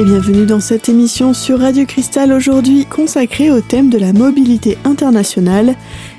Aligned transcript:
et 0.00 0.04
bienvenue 0.04 0.46
dans 0.46 0.60
cette 0.60 0.88
émission 0.88 1.34
sur 1.34 1.60
Radio 1.60 1.84
Cristal 1.84 2.32
aujourd'hui 2.32 2.86
consacrée 2.86 3.50
au 3.50 3.60
thème 3.60 3.90
de 3.90 3.98
la 3.98 4.14
mobilité 4.14 4.78
internationale 4.84 5.74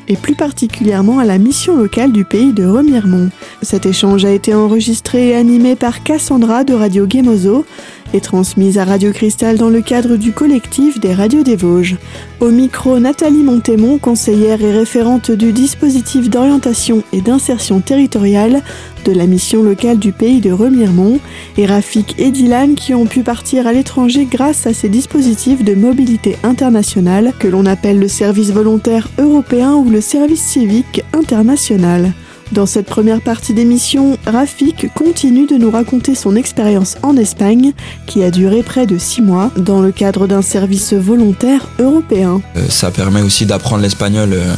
et 0.08 0.16
plus 0.18 0.36
particulièrement 0.36 1.18
à 1.18 1.26
la 1.26 1.40
mission 1.40 1.76
locale 1.76 2.12
du 2.12 2.24
pays 2.24 2.54
de 2.54 2.64
Remiremont. 2.64 3.32
Cet 3.64 3.88
échange 3.88 4.24
a 4.24 4.30
été 4.30 4.54
enregistré 4.54 5.30
et 5.30 5.36
animé 5.36 5.76
par 5.76 6.04
Cassandra 6.04 6.64
de 6.64 6.76
Radio 6.76 7.08
Gemozo 7.10 7.66
et 8.14 8.22
transmise 8.22 8.78
à 8.78 8.86
Radio 8.86 9.12
Cristal 9.12 9.58
dans 9.58 9.70
le 9.70 9.82
cadre 9.82 10.16
du 10.16 10.32
collectif 10.32 11.00
des 11.00 11.14
radios 11.14 11.44
des 11.44 11.56
Vosges. 11.56 11.98
Au 12.40 12.50
micro, 12.50 13.00
Nathalie 13.00 13.44
Montémont, 13.44 13.98
conseillère 13.98 14.62
et 14.62 14.72
référente 14.72 15.32
du 15.32 15.52
dispositif 15.52 16.30
d'orientation 16.30 17.04
et 17.14 17.22
d'insertion 17.22 17.80
territoriale 17.80 18.62
de 19.06 19.12
la 19.12 19.26
mission 19.26 19.64
locale 19.64 19.98
du 19.98 20.12
pays 20.12 20.42
de 20.42 20.52
Remiremont, 20.52 21.20
et 21.58 21.66
Rafik 21.66 22.16
et 22.20 22.32
Dylan 22.32 22.76
qui 22.76 22.94
ont 22.94 23.06
pu 23.06 23.24
partir 23.24 23.68
à 23.68 23.74
l'étranger 23.74 24.26
grâce 24.26 24.68
à 24.68 24.74
ces 24.74 24.90
dispositifs 24.90 25.64
de 25.64 25.74
mobilité 25.74 26.38
internationale 26.44 27.34
que 27.40 27.48
l'on 27.48 27.66
appelle 27.66 28.00
le 28.00 28.08
service 28.08 28.52
volontaire 28.52 29.10
européen 29.18 29.74
ou 29.74 29.90
le 29.90 30.02
service 30.02 30.42
civique 30.42 31.04
international. 31.14 32.14
Dans 32.52 32.66
cette 32.66 32.88
première 32.88 33.22
partie 33.22 33.54
d'émission, 33.54 34.18
Rafik 34.26 34.94
continue 34.94 35.48
de 35.48 35.56
nous 35.56 35.72
raconter 35.72 36.16
son 36.16 36.36
expérience 36.36 36.98
en 37.02 37.16
Espagne, 37.16 37.72
qui 38.08 38.24
a 38.24 38.30
duré 38.30 38.62
près 38.62 38.86
de 38.86 38.98
six 38.98 39.22
mois, 39.22 39.52
dans 39.56 39.80
le 39.80 39.94
cadre 39.94 40.28
d'un 40.28 40.42
service 40.42 40.92
volontaire 40.92 41.70
européen. 41.80 42.42
Euh, 42.58 42.68
ça 42.68 42.92
permet 42.92 43.22
aussi 43.22 43.46
d'apprendre 43.46 43.82
l'espagnol 43.84 44.34
euh, 44.34 44.54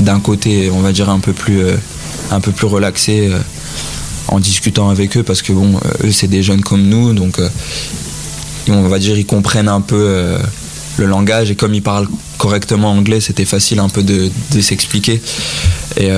d'un 0.00 0.18
côté, 0.18 0.70
on 0.72 0.80
va 0.80 0.90
dire, 0.90 1.08
un 1.08 1.20
peu 1.20 1.32
plus, 1.32 1.62
euh, 1.62 1.76
un 2.32 2.40
peu 2.40 2.50
plus 2.50 2.66
relaxé 2.66 3.30
en 4.26 4.40
discutant 4.40 4.90
avec 4.90 5.16
eux, 5.16 5.22
parce 5.22 5.42
que 5.42 5.52
bon, 5.52 5.78
eux, 6.02 6.10
c'est 6.10 6.26
des 6.26 6.42
jeunes 6.42 6.62
comme 6.62 6.82
nous, 6.82 7.12
donc 7.12 7.40
on 8.68 8.88
va 8.88 8.98
dire, 8.98 9.16
ils 9.16 9.26
comprennent 9.26 9.68
un 9.68 9.82
peu 9.82 10.36
le 10.96 11.06
langage, 11.06 11.52
et 11.52 11.54
comme 11.54 11.74
ils 11.74 11.82
parlent 11.82 12.08
correctement 12.38 12.90
anglais, 12.90 13.20
c'était 13.20 13.44
facile 13.44 13.78
un 13.78 13.88
peu 13.88 14.02
de, 14.02 14.30
s'expliquer. 14.60 15.20
Et 15.96 16.10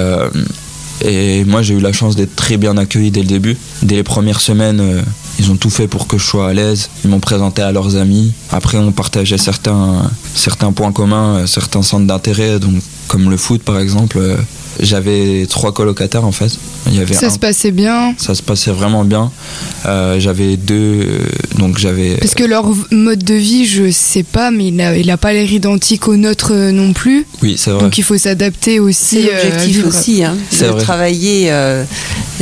et 1.02 1.44
moi, 1.44 1.62
j'ai 1.62 1.74
eu 1.74 1.80
la 1.80 1.92
chance 1.92 2.16
d'être 2.16 2.34
très 2.36 2.56
bien 2.56 2.76
accueilli 2.76 3.10
dès 3.10 3.20
le 3.20 3.26
début. 3.26 3.56
Dès 3.82 3.96
les 3.96 4.02
premières 4.02 4.40
semaines, 4.40 4.80
euh, 4.80 5.02
ils 5.38 5.50
ont 5.50 5.56
tout 5.56 5.70
fait 5.70 5.88
pour 5.88 6.06
que 6.06 6.18
je 6.18 6.24
sois 6.24 6.48
à 6.48 6.54
l'aise. 6.54 6.88
Ils 7.04 7.10
m'ont 7.10 7.20
présenté 7.20 7.62
à 7.62 7.72
leurs 7.72 7.96
amis. 7.96 8.32
Après, 8.50 8.78
on 8.78 8.92
partageait 8.92 9.38
certains, 9.38 10.10
points 10.74 10.92
communs, 10.92 11.36
euh, 11.36 11.46
certains 11.46 11.82
centres 11.82 12.06
d'intérêt, 12.06 12.58
comme 13.08 13.30
le 13.30 13.36
foot 13.36 13.62
par 13.62 13.78
exemple. 13.78 14.18
Euh, 14.80 14.84
j'avais 14.84 15.46
trois 15.48 15.72
colocataires 15.72 16.24
en 16.24 16.32
fait. 16.32 16.58
Il 16.86 16.94
y 16.94 17.00
avait 17.00 17.14
ça 17.14 17.30
se 17.30 17.38
passait 17.38 17.70
bien 17.70 18.14
Ça 18.18 18.34
se 18.34 18.42
passait 18.42 18.70
vraiment 18.70 19.04
bien. 19.04 19.30
Euh, 19.86 20.18
j'avais 20.20 20.56
deux. 20.56 21.20
Donc 21.58 21.78
j'avais. 21.78 22.16
Parce 22.16 22.34
que 22.34 22.44
leur 22.44 22.66
mode 22.90 23.22
de 23.22 23.34
vie, 23.34 23.66
je 23.66 23.90
sais 23.90 24.22
pas, 24.22 24.50
mais 24.50 24.68
il 24.68 24.76
n'a 24.76 24.96
il 24.96 25.10
a 25.10 25.16
pas 25.16 25.32
l'air 25.32 25.50
identique 25.50 26.08
au 26.08 26.16
nôtre 26.16 26.52
euh, 26.52 26.72
non 26.72 26.92
plus. 26.92 27.26
Oui, 27.42 27.56
c'est 27.58 27.70
vrai. 27.70 27.82
Donc 27.82 27.98
il 27.98 28.04
faut 28.04 28.18
s'adapter 28.18 28.80
aussi. 28.80 29.22
C'est 29.22 29.32
euh, 29.32 29.50
l'objectif 29.50 29.86
aussi, 29.86 30.24
hein, 30.24 30.36
de 30.60 30.80
travailler 30.80 31.50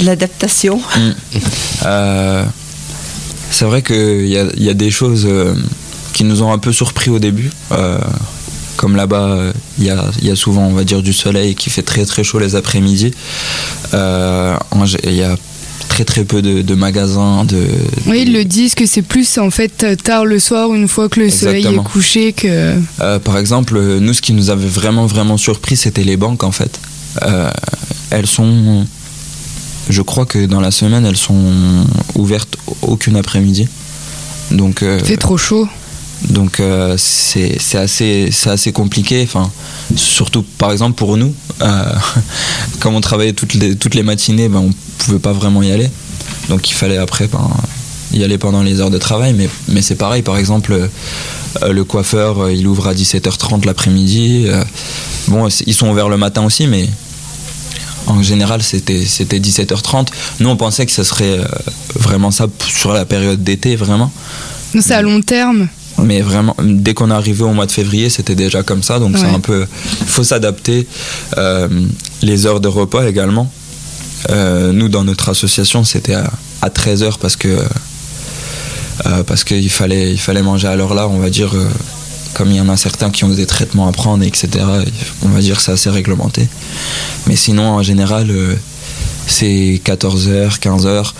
l'adaptation. 0.02 0.80
Mm. 0.96 1.10
c'est 3.50 3.64
vrai 3.64 3.82
qu'il 3.82 4.26
y 4.26 4.38
a, 4.38 4.46
y 4.56 4.68
a, 4.68 4.74
des 4.74 4.90
choses 4.90 5.28
qui 6.12 6.24
nous 6.24 6.42
ont 6.42 6.52
un 6.52 6.58
peu 6.58 6.72
surpris 6.72 7.10
au 7.10 7.18
début 7.18 7.50
comme 8.84 8.96
là-bas, 8.96 9.38
il 9.78 9.84
y 9.86 9.90
a, 9.90 10.36
souvent, 10.36 10.66
on 10.66 10.74
va 10.74 10.84
dire, 10.84 11.00
du 11.00 11.14
soleil 11.14 11.54
qui 11.54 11.70
fait 11.70 11.80
très 11.80 12.04
très 12.04 12.22
chaud 12.22 12.38
les 12.38 12.54
après-midi. 12.54 13.12
Euh, 13.94 14.58
il 15.04 15.14
y 15.14 15.22
a 15.22 15.36
très 15.88 16.04
très 16.04 16.24
peu 16.24 16.42
de, 16.42 16.74
magasins. 16.74 17.46
De, 17.46 17.66
oui, 18.06 18.24
ils 18.26 18.34
le 18.34 18.44
disent 18.44 18.74
que 18.74 18.84
c'est 18.84 19.00
plus 19.00 19.38
en 19.38 19.48
fait 19.48 19.86
tard 20.04 20.26
le 20.26 20.38
soir, 20.38 20.74
une 20.74 20.86
fois 20.86 21.08
que 21.08 21.18
le 21.18 21.30
soleil 21.30 21.64
est 21.64 21.82
couché. 21.82 22.34
que. 22.34 22.78
Euh, 23.00 23.18
par 23.20 23.38
exemple, 23.38 23.80
nous, 23.80 24.12
ce 24.12 24.20
qui 24.20 24.34
nous 24.34 24.50
avait 24.50 24.68
vraiment 24.68 25.06
vraiment 25.06 25.38
surpris, 25.38 25.76
c'était 25.76 26.04
les 26.04 26.18
banques 26.18 26.44
en 26.44 26.52
fait. 26.52 26.78
Euh, 27.22 27.50
elles 28.10 28.26
sont. 28.26 28.86
Je 29.88 30.02
crois 30.02 30.26
que 30.26 30.44
dans 30.44 30.60
la 30.60 30.70
semaine, 30.70 31.06
elles 31.06 31.16
sont 31.16 31.86
ouvertes 32.16 32.58
aucune 32.82 33.16
après-midi. 33.16 33.66
Donc. 34.50 34.84
c'est 35.06 35.16
trop 35.16 35.38
chaud. 35.38 35.66
Donc 36.30 36.60
euh, 36.60 36.96
c'est 36.96 37.58
assez, 37.74 38.30
assez 38.46 38.72
compliqué, 38.72 39.22
enfin, 39.22 39.50
surtout 39.94 40.42
par 40.42 40.72
exemple 40.72 40.94
pour 40.94 41.16
nous, 41.16 41.34
euh, 41.60 41.92
comme 42.80 42.94
on 42.94 43.00
travaillait 43.00 43.34
toutes 43.34 43.54
les, 43.54 43.76
toutes 43.76 43.94
les 43.94 44.02
matinées, 44.02 44.48
ben, 44.48 44.60
on 44.60 44.70
pouvait 44.98 45.18
pas 45.18 45.32
vraiment 45.32 45.62
y 45.62 45.70
aller. 45.70 45.90
Donc 46.48 46.70
il 46.70 46.74
fallait 46.74 46.96
après 46.96 47.26
ben, 47.26 47.50
y 48.12 48.24
aller 48.24 48.38
pendant 48.38 48.62
les 48.62 48.80
heures 48.80 48.90
de 48.90 48.98
travail, 48.98 49.34
mais, 49.34 49.48
mais 49.68 49.82
c'est 49.82 49.96
pareil, 49.96 50.22
par 50.22 50.38
exemple, 50.38 50.72
euh, 50.72 51.72
le 51.72 51.84
coiffeur, 51.84 52.50
il 52.50 52.66
ouvre 52.66 52.88
à 52.88 52.94
17h30 52.94 53.66
l'après-midi. 53.66 54.46
bon, 55.28 55.48
ils 55.66 55.74
sont 55.74 55.90
ouverts 55.90 56.08
le 56.08 56.16
matin 56.16 56.44
aussi, 56.44 56.66
mais 56.66 56.88
en 58.06 58.22
général 58.22 58.62
c'était 58.62 58.98
17h30. 58.98 60.08
Nous 60.40 60.48
on 60.48 60.56
pensait 60.56 60.86
que 60.86 60.92
ce 60.92 61.04
serait 61.04 61.38
vraiment 61.94 62.30
ça 62.30 62.46
sur 62.66 62.92
la 62.92 63.04
période 63.04 63.42
d'été, 63.42 63.76
vraiment. 63.76 64.10
C'est 64.80 64.94
à 64.94 65.02
long 65.02 65.20
terme 65.20 65.68
mais 65.98 66.20
vraiment, 66.20 66.56
dès 66.62 66.94
qu'on 66.94 67.10
est 67.10 67.14
arrivé 67.14 67.44
au 67.44 67.52
mois 67.52 67.66
de 67.66 67.72
février, 67.72 68.10
c'était 68.10 68.34
déjà 68.34 68.62
comme 68.62 68.82
ça. 68.82 68.98
Donc 68.98 69.16
c'est 69.16 69.26
un 69.26 69.40
peu. 69.40 69.66
Il 70.00 70.06
faut 70.06 70.24
s'adapter. 70.24 70.86
Euh, 71.38 71.68
les 72.22 72.46
heures 72.46 72.60
de 72.60 72.68
repas 72.68 73.06
également. 73.06 73.50
Euh, 74.30 74.72
nous, 74.72 74.88
dans 74.88 75.04
notre 75.04 75.28
association, 75.28 75.84
c'était 75.84 76.14
à, 76.14 76.30
à 76.62 76.68
13h 76.68 77.18
parce 77.18 77.36
que. 77.36 77.48
Euh, 79.06 79.22
parce 79.24 79.44
qu'il 79.44 79.70
fallait, 79.70 80.12
il 80.12 80.20
fallait 80.20 80.42
manger 80.42 80.68
à 80.68 80.76
l'heure 80.76 80.94
là, 80.94 81.08
on 81.08 81.18
va 81.18 81.30
dire. 81.30 81.52
comme 82.34 82.50
il 82.50 82.56
y 82.56 82.60
en 82.60 82.68
a 82.68 82.76
certains 82.76 83.10
qui 83.10 83.24
ont 83.24 83.28
des 83.28 83.46
traitements 83.46 83.86
à 83.88 83.92
prendre, 83.92 84.24
etc. 84.24 84.48
On 85.22 85.28
va 85.28 85.40
dire 85.40 85.56
que 85.56 85.62
c'est 85.62 85.72
assez 85.72 85.90
réglementé. 85.90 86.48
Mais 87.26 87.36
sinon, 87.36 87.68
en 87.68 87.82
général, 87.82 88.32
c'est 89.26 89.80
14h, 89.84 90.58
15h. 90.58 91.12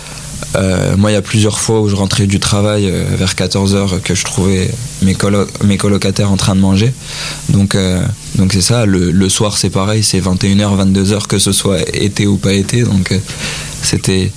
Euh, 0.55 0.95
moi, 0.97 1.11
il 1.11 1.13
y 1.13 1.17
a 1.17 1.21
plusieurs 1.21 1.59
fois 1.59 1.81
où 1.81 1.89
je 1.89 1.95
rentrais 1.95 2.27
du 2.27 2.39
travail 2.39 2.89
euh, 2.89 3.03
vers 3.17 3.33
14h 3.33 3.99
que 4.01 4.15
je 4.15 4.23
trouvais 4.23 4.69
mes, 5.01 5.15
mes 5.63 5.77
colocataires 5.77 6.31
en 6.31 6.37
train 6.37 6.55
de 6.55 6.61
manger. 6.61 6.93
Donc, 7.49 7.75
euh, 7.75 8.01
donc 8.35 8.53
c'est 8.53 8.61
ça. 8.61 8.85
Le, 8.85 9.29
soir, 9.29 9.57
c'est 9.57 9.69
pareil, 9.69 10.03
c'est 10.03 10.19
21h, 10.19 10.93
22h, 10.93 11.27
que 11.27 11.39
ce 11.39 11.51
soit 11.51 11.81
été 11.93 12.27
ou 12.27 12.37
pas 12.37 12.53
été. 12.53 12.83
Donc, 12.83 13.13
c'était. 13.81 14.31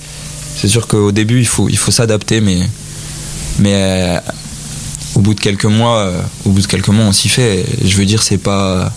C'est 0.55 0.67
sûr 0.67 0.87
qu'au 0.87 1.13
début, 1.13 1.39
il 1.39 1.47
faut, 1.47 1.69
il 1.69 1.77
faut 1.77 1.91
s'adapter, 1.91 2.41
mais, 2.41 2.59
mais 3.59 4.19
au 5.15 5.21
bout 5.21 5.33
de 5.33 5.39
quelques 5.39 5.63
mois, 5.63 6.11
au 6.43 6.49
bout 6.49 6.61
de 6.61 6.67
quelques 6.67 6.89
mois, 6.89 7.05
on 7.05 7.13
s'y 7.13 7.29
fait. 7.29 7.65
Je 7.85 7.95
veux 7.95 8.05
dire, 8.05 8.21
c'est 8.21 8.37
pas 8.37 8.91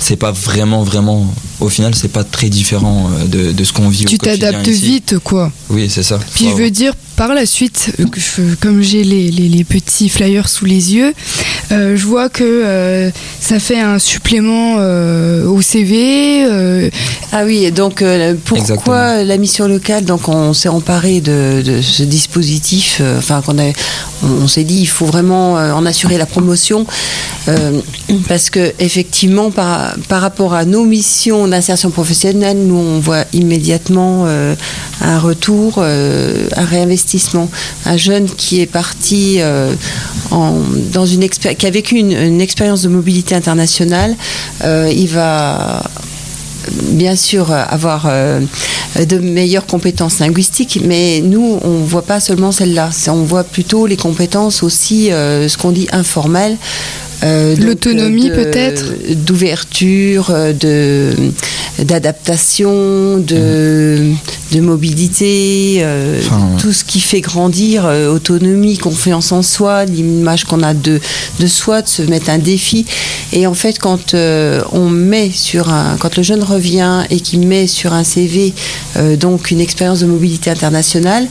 c'est 0.00 0.16
pas 0.16 0.32
vraiment 0.32 0.82
vraiment 0.82 1.32
au 1.60 1.68
final 1.68 1.94
c'est 1.94 2.08
pas 2.08 2.24
très 2.24 2.48
différent 2.48 3.10
de, 3.26 3.52
de 3.52 3.64
ce 3.64 3.72
qu'on 3.72 3.88
vit 3.88 4.06
tu 4.06 4.18
t'adaptes 4.18 4.66
vite 4.66 5.18
quoi. 5.22 5.52
Oui 5.68 5.88
c'est 5.88 6.02
ça. 6.02 6.18
Puis 6.34 6.46
je 6.46 6.54
veux 6.54 6.70
dire 6.70 6.94
par 7.20 7.34
la 7.34 7.44
suite, 7.44 7.92
euh, 8.00 8.54
comme 8.62 8.80
j'ai 8.80 9.04
les, 9.04 9.64
petits 9.64 10.08
flyers 10.08 10.48
sous 10.48 10.64
les 10.64 10.94
yeux, 10.94 11.12
euh, 11.70 11.94
je 11.94 12.06
vois 12.06 12.30
que 12.30 12.42
euh, 12.42 13.10
ça 13.38 13.58
fait 13.58 13.78
un 13.78 13.98
supplément 13.98 14.76
au 15.44 15.60
CV. 15.60 16.46
Ah 17.32 17.44
oui, 17.44 17.70
donc 17.72 18.02
pourquoi 18.46 19.22
la 19.22 19.36
mission 19.36 19.68
locale 19.68 20.06
Donc 20.06 20.30
on 20.30 20.54
s'est 20.54 20.70
emparé 20.70 21.20
de, 21.20 21.80
ce 21.82 22.04
dispositif. 22.04 23.02
Enfin, 23.18 23.42
qu'on 23.44 23.56
on, 24.22 24.48
s'est 24.48 24.64
dit 24.64 24.80
il 24.80 24.88
faut 24.88 25.04
vraiment 25.04 25.54
en 25.54 25.84
assurer 25.84 26.16
la 26.16 26.26
promotion 26.26 26.86
parce 28.28 28.48
que 28.48 28.72
effectivement, 28.78 29.50
par, 29.50 29.94
par 30.08 30.22
rapport 30.22 30.54
à 30.54 30.64
nos 30.64 30.84
missions 30.84 31.46
d'insertion 31.48 31.90
professionnelle, 31.90 32.58
nous 32.66 32.76
on 32.76 32.98
voit 32.98 33.24
immédiatement 33.34 34.26
un 34.26 35.18
retour, 35.18 35.82
un 35.82 36.64
réinvestissement 36.64 37.09
un 37.86 37.96
jeune 37.96 38.26
qui 38.26 38.60
est 38.60 38.66
parti 38.66 39.36
euh, 39.38 39.74
dans 40.30 41.06
une 41.06 41.28
qui 41.28 41.66
a 41.66 41.70
vécu 41.70 41.96
une, 41.96 42.40
expérience 42.40 42.82
de 42.82 42.88
mobilité 42.88 43.34
internationale, 43.34 44.16
euh, 44.64 44.90
il 44.94 45.08
va 45.08 45.82
bien 46.92 47.16
sûr 47.16 47.50
avoir 47.52 48.06
euh, 48.06 48.40
de 49.08 49.18
meilleures 49.18 49.66
compétences 49.66 50.18
linguistiques, 50.18 50.80
mais 50.84 51.20
nous, 51.20 51.58
on 51.62 51.80
ne 51.80 51.84
voit 51.84 52.02
pas 52.02 52.20
seulement 52.20 52.52
celles-là, 52.52 52.90
on 53.08 53.22
voit 53.22 53.44
plutôt 53.44 53.86
les 53.86 53.96
compétences 53.96 54.62
aussi, 54.62 55.06
ce 55.10 55.56
qu'on 55.56 55.72
dit 55.72 55.88
informelles, 55.92 56.56
L'autonomie 57.22 58.30
peut-être? 58.30 58.84
D'ouverture, 59.14 60.32
de 60.58 61.12
d'adaptation, 61.78 63.18
de, 63.18 64.12
de 64.52 64.60
mobilité, 64.60 65.82
tout 66.58 66.72
ce 66.72 66.84
qui 66.84 67.00
fait 67.00 67.20
grandir, 67.22 67.90
autonomie, 68.10 68.76
confiance 68.76 69.32
en 69.32 69.42
soi, 69.42 69.86
l'image 69.86 70.44
qu'on 70.44 70.62
a 70.62 70.74
de, 70.74 71.00
de 71.38 71.46
soi, 71.46 71.80
de 71.80 71.88
se 71.88 72.02
mettre 72.02 72.28
un 72.28 72.38
défi. 72.38 72.84
Et 73.32 73.46
en 73.46 73.54
fait, 73.54 73.78
quand 73.78 74.14
on 74.14 74.88
met 74.90 75.30
sur 75.30 75.70
un, 75.70 75.96
quand 75.98 76.16
le 76.16 76.22
jeune 76.22 76.42
revient 76.42 77.04
et 77.08 77.20
qu'il 77.20 77.46
met 77.46 77.66
sur 77.66 77.94
un 77.94 78.04
CV 78.04 78.52
donc 79.18 79.50
une 79.50 79.60
expérience 79.60 80.00
de 80.00 80.06
mobilité 80.06 80.50
internationale, 80.50 81.26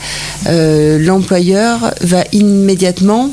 l'employeur 0.47 1.93
va 2.01 2.23
immédiatement 2.31 3.29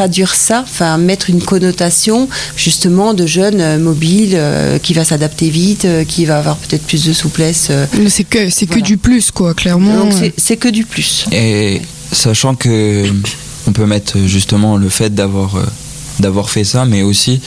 traduire 0.00 0.34
ça, 0.34 0.64
enfin 0.66 0.96
mettre 0.96 1.28
une 1.28 1.42
connotation 1.42 2.26
justement 2.56 3.12
de 3.12 3.26
jeune 3.26 3.78
mobile 3.78 4.40
qui 4.82 4.94
va 4.94 5.04
s'adapter 5.04 5.50
vite, 5.50 5.86
qui 6.08 6.24
va 6.24 6.38
avoir 6.38 6.56
peut-être 6.56 6.86
plus 6.86 7.04
de 7.04 7.12
souplesse. 7.12 7.70
c'est 8.08 8.24
que 8.24 8.48
c'est 8.48 8.64
que 8.64 8.80
du 8.80 8.96
plus 8.96 9.30
quoi, 9.30 9.52
clairement. 9.52 10.08
c'est 10.38 10.56
que 10.56 10.68
du 10.68 10.86
plus. 10.86 11.26
Et 11.32 11.82
sachant 12.12 12.54
que 12.54 13.04
on 13.66 13.72
peut 13.72 13.84
mettre 13.84 14.16
justement 14.24 14.78
le 14.78 14.88
fait 14.88 15.14
d'avoir 15.14 15.50
d'avoir 16.18 16.48
fait 16.48 16.64
ça, 16.64 16.86
mais 16.86 17.02
aussi 17.02 17.42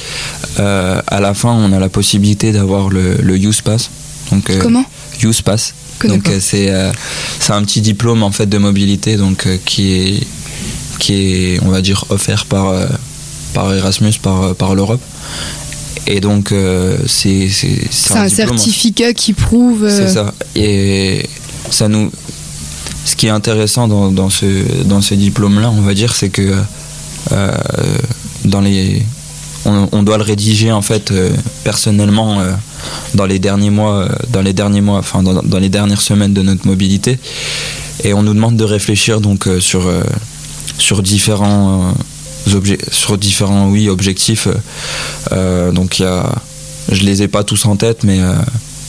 à 0.57 1.19
la 1.19 1.33
fin 1.33 1.53
on 1.53 1.73
a 1.73 1.79
la 1.79 1.89
possibilité 1.89 2.51
d'avoir 2.51 2.89
le, 2.89 3.15
le 3.15 3.35
Use 3.35 3.61
Pass. 3.61 3.89
Donc, 4.31 4.51
Comment? 4.59 4.85
Use 5.23 5.41
Pass. 5.41 5.73
Donc 6.03 6.29
c'est 6.39 6.71
c'est 7.39 7.53
un 7.53 7.63
petit 7.63 7.81
diplôme 7.81 8.21
en 8.21 8.31
fait 8.31 8.45
de 8.45 8.59
mobilité 8.59 9.17
donc 9.17 9.47
qui 9.65 9.93
est 9.93 10.27
qui 10.99 11.13
est 11.13 11.59
on 11.63 11.69
va 11.69 11.81
dire 11.81 12.05
offert 12.09 12.45
par 12.45 12.73
par 13.53 13.73
Erasmus 13.73 14.13
par 14.21 14.55
par 14.55 14.75
l'Europe. 14.75 15.01
Et 16.07 16.19
donc 16.19 16.53
c'est 17.07 17.49
c'est 17.49 18.13
un, 18.13 18.23
un 18.23 18.29
certificat 18.29 19.13
qui 19.13 19.33
prouve 19.33 19.87
C'est 19.89 20.09
ça. 20.09 20.33
Et 20.55 21.27
ça 21.69 21.87
nous 21.87 22.11
ce 23.05 23.15
qui 23.15 23.27
est 23.27 23.31
intéressant 23.31 23.87
dans, 23.87 24.11
dans 24.11 24.29
ce 24.29 24.83
dans 24.83 25.01
ce 25.01 25.13
diplôme 25.13 25.59
là, 25.59 25.69
on 25.69 25.81
va 25.81 25.93
dire 25.93 26.15
c'est 26.15 26.29
que 26.29 26.53
dans 28.45 28.61
les 28.61 29.03
on, 29.65 29.87
on, 29.93 30.03
doit 30.03 30.17
le 30.17 30.23
rédiger 30.23 30.73
en 30.73 30.81
fait 30.81 31.13
personnellement 31.63 32.43
dans 33.13 33.25
les 33.25 33.39
derniers 33.39 33.69
mois, 33.69 34.07
dans 34.29 34.41
les 34.41 34.53
derniers 34.53 34.81
mois, 34.81 34.99
enfin 34.99 35.23
dans, 35.23 35.41
dans, 35.41 35.59
les 35.59 35.69
dernières 35.69 36.01
semaines 36.01 36.33
de 36.33 36.41
notre 36.41 36.67
mobilité, 36.67 37.19
et 38.03 38.13
on 38.13 38.23
nous 38.23 38.33
demande 38.33 38.55
de 38.55 38.63
réfléchir 38.63 39.21
donc 39.21 39.47
euh, 39.47 39.59
sur 39.59 39.87
euh, 39.87 40.01
sur 40.77 41.01
différents 41.01 41.93
euh, 42.47 42.55
objets, 42.55 42.77
sur 42.91 43.17
différents 43.17 43.69
oui 43.69 43.89
objectifs. 43.89 44.47
donc 45.31 45.99
il 45.99 46.03
y 46.03 46.05
a, 46.05 46.29
je 46.91 47.03
les 47.03 47.21
ai 47.21 47.27
pas 47.27 47.43
tous 47.43 47.65
en 47.65 47.75
tête, 47.75 48.03
mais 48.03 48.17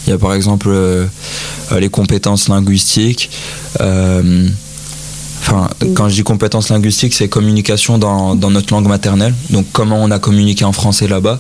il 0.07 0.11
y 0.11 0.13
a 0.13 0.19
par 0.19 0.35
exemple 0.35 0.71
les 1.79 1.89
compétences 1.89 2.49
linguistiques. 2.49 3.31
Quand 5.95 6.09
je 6.09 6.15
dis 6.15 6.23
compétences 6.23 6.71
linguistiques, 6.71 7.15
c'est 7.15 7.29
communication 7.29 7.99
dans, 7.99 8.35
dans, 8.35 8.51
notre 8.51 8.73
langue 8.73 8.89
maternelle. 8.89 9.35
Donc, 9.51 9.67
comment 9.73 10.03
on 10.03 10.11
a 10.11 10.19
communiqué 10.19 10.65
en 10.65 10.73
français 10.73 11.07
là-bas. 11.07 11.39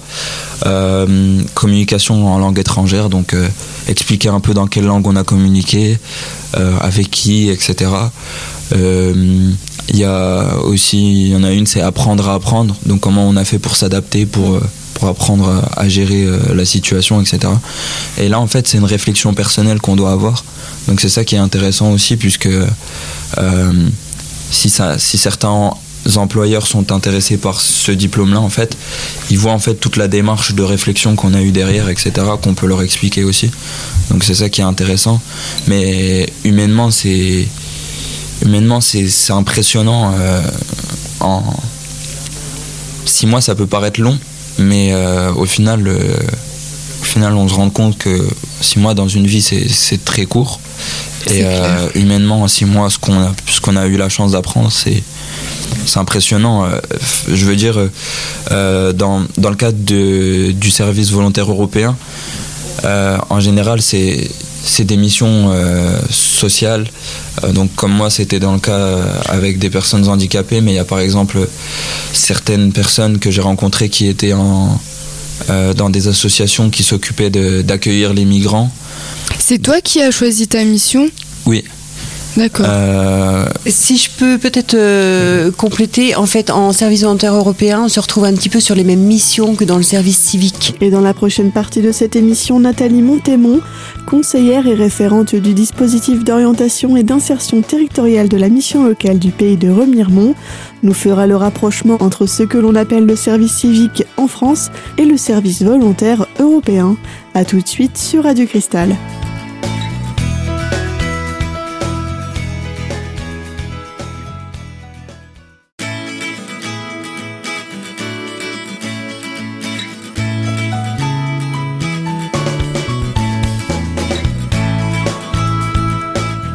Euh, 0.67 1.41
communication 1.55 2.29
en 2.29 2.39
langue 2.39 2.59
étrangère, 2.59 3.09
donc 3.09 3.35
euh, 3.35 3.49
expliquer 3.89 4.29
un 4.29 4.41
peu 4.41 4.53
dans 4.53 4.67
quelle 4.67 4.85
langue 4.85 5.07
on 5.07 5.17
a 5.17 5.25
communiqué, 5.25 5.99
euh, 6.57 6.77
avec 6.81 7.11
qui, 7.11 7.49
etc. 7.49 7.91
Il 8.75 9.99
y 9.99 10.05
a 10.05 10.57
aussi, 10.65 11.33
en 11.37 11.45
a 11.45 11.53
une, 11.53 11.67
c'est 11.67 11.81
apprendre 11.81 12.29
à 12.29 12.35
apprendre. 12.35 12.75
Donc, 12.87 13.01
comment 13.01 13.29
on 13.29 13.37
a 13.37 13.45
fait 13.45 13.59
pour 13.59 13.77
s'adapter, 13.77 14.27
pour 14.27 14.61
pour 14.95 15.09
apprendre 15.09 15.65
à 15.77 15.89
gérer 15.89 16.25
la 16.55 16.65
situation, 16.65 17.21
etc. 17.21 17.53
Et 18.17 18.29
là, 18.29 18.39
en 18.39 18.47
fait, 18.47 18.69
c'est 18.69 18.79
une 18.79 18.85
réflexion 18.85 19.35
personnelle 19.35 19.81
qu'on 19.81 19.97
doit 19.97 20.13
avoir. 20.13 20.45
Donc 20.89 21.01
c'est 21.01 21.09
ça 21.09 21.25
qui 21.25 21.35
est 21.35 21.39
intéressant 21.39 21.93
aussi, 21.93 22.17
puisque 22.17 22.49
euh, 23.39 23.73
si, 24.51 24.71
ça, 24.71 24.99
si 24.99 25.19
certains 25.19 25.71
employeurs 26.17 26.67
sont 26.67 26.93
intéressés 26.93 27.39
par 27.39 27.61
ce 27.61 27.91
diplôme-là, 27.91 28.41
en 28.41 28.51
fait, 28.51 28.77
ils 29.31 29.39
voient 29.39 29.53
en 29.53 29.59
fait 29.59 29.75
toute 29.75 29.97
la 29.97 30.09
démarche 30.09 30.55
de 30.55 30.63
réflexion 30.63 31.17
qu'on 31.17 31.33
a 31.35 31.41
eu 31.41 31.51
derrière, 31.51 31.89
etc., 31.89 32.13
qu'on 32.43 32.55
peut 32.55 32.67
leur 32.67 32.83
expliquer 32.83 33.25
aussi. 33.25 33.51
Donc 34.11 34.25
c'est 34.25 34.35
ça 34.35 34.49
qui 34.51 34.61
est 34.61 34.65
intéressant. 34.65 35.21
Mais 35.67 36.29
humainement, 36.45 36.91
c'est 36.91 37.49
humainement 38.43 38.81
c'est 38.81 39.33
impressionnant. 39.33 40.13
Euh, 40.19 40.41
en 41.21 41.43
six 43.07 43.27
mois, 43.27 43.41
ça 43.41 43.55
peut 43.55 43.67
paraître 43.67 44.01
long, 44.01 44.19
mais 44.59 44.93
euh, 44.93 45.33
au 45.33 45.47
final, 45.47 45.87
euh, 45.87 45.99
au 47.01 47.05
final, 47.05 47.35
on 47.35 47.49
se 47.49 47.55
rend 47.55 47.71
compte 47.71 47.99
que 47.99 48.27
six 48.61 48.79
mois 48.79 48.95
dans 48.95 49.09
une 49.09 49.27
vie, 49.27 49.43
c'est 49.43 50.05
très 50.05 50.27
court. 50.27 50.61
Et 51.31 51.43
humainement, 51.95 52.43
en 52.43 52.49
six 52.49 52.67
mois, 52.67 52.91
ce 52.91 52.99
qu'on 52.99 53.19
a, 53.19 53.33
ce 53.51 53.61
qu'on 53.61 53.77
a 53.77 53.87
eu 53.87 53.97
la 53.97 54.11
chance 54.11 54.33
d'apprendre, 54.33 54.71
c'est 54.71 55.03
c'est 55.87 55.99
impressionnant. 55.99 56.69
Je 57.29 57.47
veux 57.47 57.57
dire, 57.57 57.79
dans, 58.51 59.25
dans, 59.39 59.51
le 59.51 59.57
cadre 59.57 59.79
de, 59.79 60.53
du 60.53 60.71
service 60.71 61.11
volontaire 61.11 61.51
européen, 61.51 61.97
en 62.85 63.41
général, 63.41 63.81
c'est 63.81 64.31
c'est 64.65 64.85
des 64.85 64.97
missions 64.97 65.51
euh, 65.53 66.01
sociales. 66.11 66.87
Euh, 67.43 67.53
donc 67.53 67.75
comme 67.75 67.93
moi, 67.93 68.11
c'était 68.11 68.41
dans 68.41 68.53
le 68.53 68.59
cas 68.59 68.99
avec 69.27 69.59
des 69.59 69.71
personnes 69.71 70.09
handicapées, 70.09 70.61
mais 70.61 70.73
il 70.73 70.77
y 70.77 70.79
a 70.79 70.85
par 70.85 71.01
exemple 71.01 71.47
certaines 72.13 72.73
personnes 72.73 73.19
que 73.19 73.31
j'ai 73.31 73.43
rencontrées 73.43 73.89
qui 73.89 74.07
étaient 74.07 74.33
en, 74.33 74.81
euh, 75.51 75.75
dans 75.75 75.91
des 75.91 76.09
associations 76.09 76.71
qui 76.71 76.83
s'occupaient 76.83 77.31
d'accueillir 77.63 78.15
les 78.15 78.25
migrants. 78.25 78.71
C'est 79.39 79.59
toi 79.59 79.81
qui 79.81 80.01
as 80.01 80.11
choisi 80.11 80.49
ta 80.49 80.65
mission? 80.65 81.09
Oui. 81.45 81.65
D'accord. 82.37 82.67
Euh... 82.69 83.47
Si 83.67 83.97
je 83.97 84.11
peux 84.11 84.39
peut-être 84.39 84.75
euh, 84.75 85.51
compléter, 85.51 86.17
en 86.17 86.27
fait, 86.27 86.51
en 86.51 86.73
service 86.73 87.03
volontaire 87.03 87.35
européen, 87.35 87.83
on 87.85 87.89
se 87.89 88.01
retrouve 88.01 88.25
un 88.25 88.35
petit 88.35 88.49
peu 88.49 88.61
sur 88.61 88.75
les 88.75 88.85
mêmes 88.85 89.01
missions 89.01 89.55
que 89.55 89.65
dans 89.65 89.77
le 89.77 89.83
service 89.83 90.19
civique. 90.19 90.75
Et 90.81 90.91
dans 90.91 91.01
la 91.01 91.15
prochaine 91.15 91.53
partie 91.53 91.81
de 91.81 91.93
cette 91.93 92.17
émission, 92.17 92.61
Nathalie 92.61 93.03
Montémont, 93.03 93.61
conseillère 94.07 94.67
et 94.67 94.75
référente 94.75 95.35
du 95.35 95.55
dispositif 95.55 96.25
d'orientation 96.25 96.97
et 96.97 97.03
d'insertion 97.03 97.63
territoriale 97.63 98.29
de 98.29 98.37
la 98.37 98.49
mission 98.49 98.85
locale 98.85 99.19
du 99.19 99.31
pays 99.31 99.57
de 99.57 99.71
Remiremont, 99.71 100.35
nous 100.83 100.95
fera 100.95 101.27
le 101.27 101.37
rapprochement 101.37 101.97
entre 102.01 102.27
ce 102.27 102.43
que 102.43 102.59
l'on 102.59 102.75
appelle 102.75 103.07
le 103.07 103.17
service 103.17 103.55
civique 103.55 104.05
en 104.17 104.29
France 104.29 104.71
et 104.99 105.05
le 105.05 105.17
service 105.17 105.63
volontaire 105.63 106.27
européen. 106.39 106.97
A 107.35 107.45
tout 107.45 107.61
de 107.61 107.69
suite 107.69 107.97
sur 107.97 108.25
Radio 108.25 108.47
Cristal. 108.47 108.95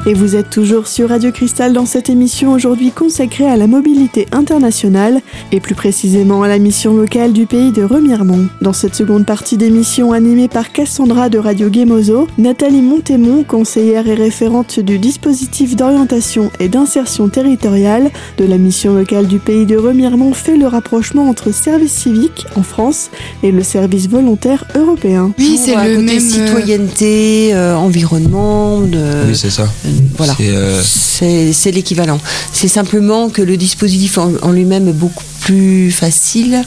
Et 0.09 0.15
vous 0.15 0.35
êtes 0.35 0.49
toujours 0.49 0.87
sur 0.87 1.09
Radio 1.09 1.31
Cristal 1.31 1.71
dans 1.71 1.85
cette 1.85 2.09
émission 2.09 2.51
aujourd'hui 2.51 2.89
consacrée 2.89 3.45
à 3.45 3.57
la 3.57 3.67
mobilité 3.67 4.27
internationale 4.31 5.21
et 5.51 5.59
plus 5.59 5.75
précisément 5.75 6.41
à 6.41 6.47
la 6.47 6.57
mission 6.57 6.95
locale 6.95 7.31
du 7.31 7.45
pays 7.45 7.71
de 7.71 7.83
Remiremont. 7.83 8.47
Dans 8.59 8.73
cette 8.73 8.95
seconde 8.95 9.27
partie 9.27 9.55
d'émission 9.55 10.11
animée 10.11 10.47
par 10.47 10.71
Cassandra 10.71 11.29
de 11.29 11.37
Radio 11.37 11.71
Gemozo, 11.71 12.27
Nathalie 12.39 12.81
Montémont, 12.81 13.43
conseillère 13.43 14.07
et 14.07 14.15
référente 14.15 14.79
du 14.79 14.97
dispositif 14.97 15.75
d'orientation 15.75 16.49
et 16.59 16.69
d'insertion 16.69 17.29
territoriale 17.29 18.09
de 18.39 18.45
la 18.45 18.57
mission 18.57 18.95
locale 18.95 19.27
du 19.27 19.37
pays 19.37 19.67
de 19.67 19.77
Remiremont, 19.77 20.33
fait 20.33 20.57
le 20.57 20.65
rapprochement 20.65 21.29
entre 21.29 21.53
service 21.53 21.93
civique 21.93 22.47
en 22.55 22.63
France 22.63 23.11
et 23.43 23.51
le 23.51 23.61
service 23.61 24.09
volontaire 24.09 24.65
européen. 24.73 25.33
Oui, 25.37 25.59
c'est 25.63 25.75
le 25.75 26.01
même 26.01 26.19
citoyenneté, 26.19 27.53
euh, 27.53 27.75
environnement. 27.75 28.81
De... 28.81 29.27
Oui, 29.27 29.35
c'est 29.35 29.51
ça. 29.51 29.69
Voilà, 30.17 30.35
c'est 30.83 31.71
l'équivalent. 31.71 32.19
C'est 32.51 32.67
simplement 32.67 33.29
que 33.29 33.41
le 33.41 33.57
dispositif 33.57 34.17
en, 34.17 34.31
en 34.41 34.51
lui-même 34.51 34.87
est 34.87 34.93
beaucoup 34.93 35.23
plus 35.41 35.91
facile. 35.91 36.63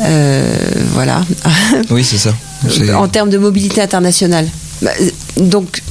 Euh, 0.00 0.56
voilà. 0.92 1.24
Oui, 1.90 2.04
c'est 2.04 2.18
ça. 2.18 2.34
en 2.96 3.08
termes 3.08 3.30
de 3.30 3.38
mobilité 3.38 3.80
internationale. 3.80 4.48
Donc, 5.36 5.82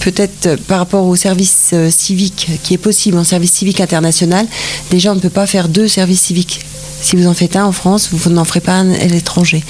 peut-être 0.00 0.56
par 0.66 0.78
rapport 0.78 1.06
au 1.06 1.16
service 1.16 1.74
civique 1.90 2.50
qui 2.62 2.74
est 2.74 2.78
possible 2.78 3.16
en 3.18 3.24
service 3.24 3.52
civique 3.52 3.80
international, 3.80 4.46
déjà 4.90 5.12
on 5.12 5.14
ne 5.14 5.20
peut 5.20 5.30
pas 5.30 5.46
faire 5.46 5.68
deux 5.68 5.88
services 5.88 6.22
civiques. 6.22 6.60
Si 7.00 7.16
vous 7.16 7.26
en 7.28 7.34
faites 7.34 7.56
un 7.56 7.64
en 7.64 7.72
France, 7.72 8.08
vous 8.12 8.30
n'en 8.30 8.44
ferez 8.44 8.60
pas 8.60 8.72
un 8.74 8.90
à 8.92 9.04
l'étranger. 9.06 9.62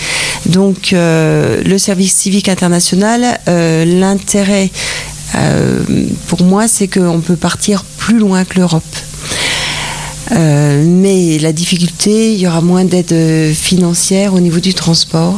Donc 0.47 0.93
euh, 0.93 1.63
le 1.63 1.79
service 1.79 2.15
civique 2.15 2.49
international, 2.49 3.39
euh, 3.49 3.85
l'intérêt 3.85 4.71
euh, 5.35 5.81
pour 6.27 6.43
moi, 6.43 6.69
c'est 6.69 6.89
qu'on 6.89 7.21
peut 7.21 7.37
partir 7.37 7.85
plus 7.97 8.19
loin 8.19 8.45
que 8.45 8.59
l'Europe. 8.59 8.83
mais 10.31 11.39
la 11.39 11.53
difficulté, 11.53 12.35
il 12.35 12.39
y 12.39 12.47
aura 12.47 12.61
moins 12.61 12.85
d'aide 12.85 13.55
financière 13.55 14.35
au 14.35 14.41
niveau 14.41 14.61
du 14.61 14.75
transport. 14.75 15.37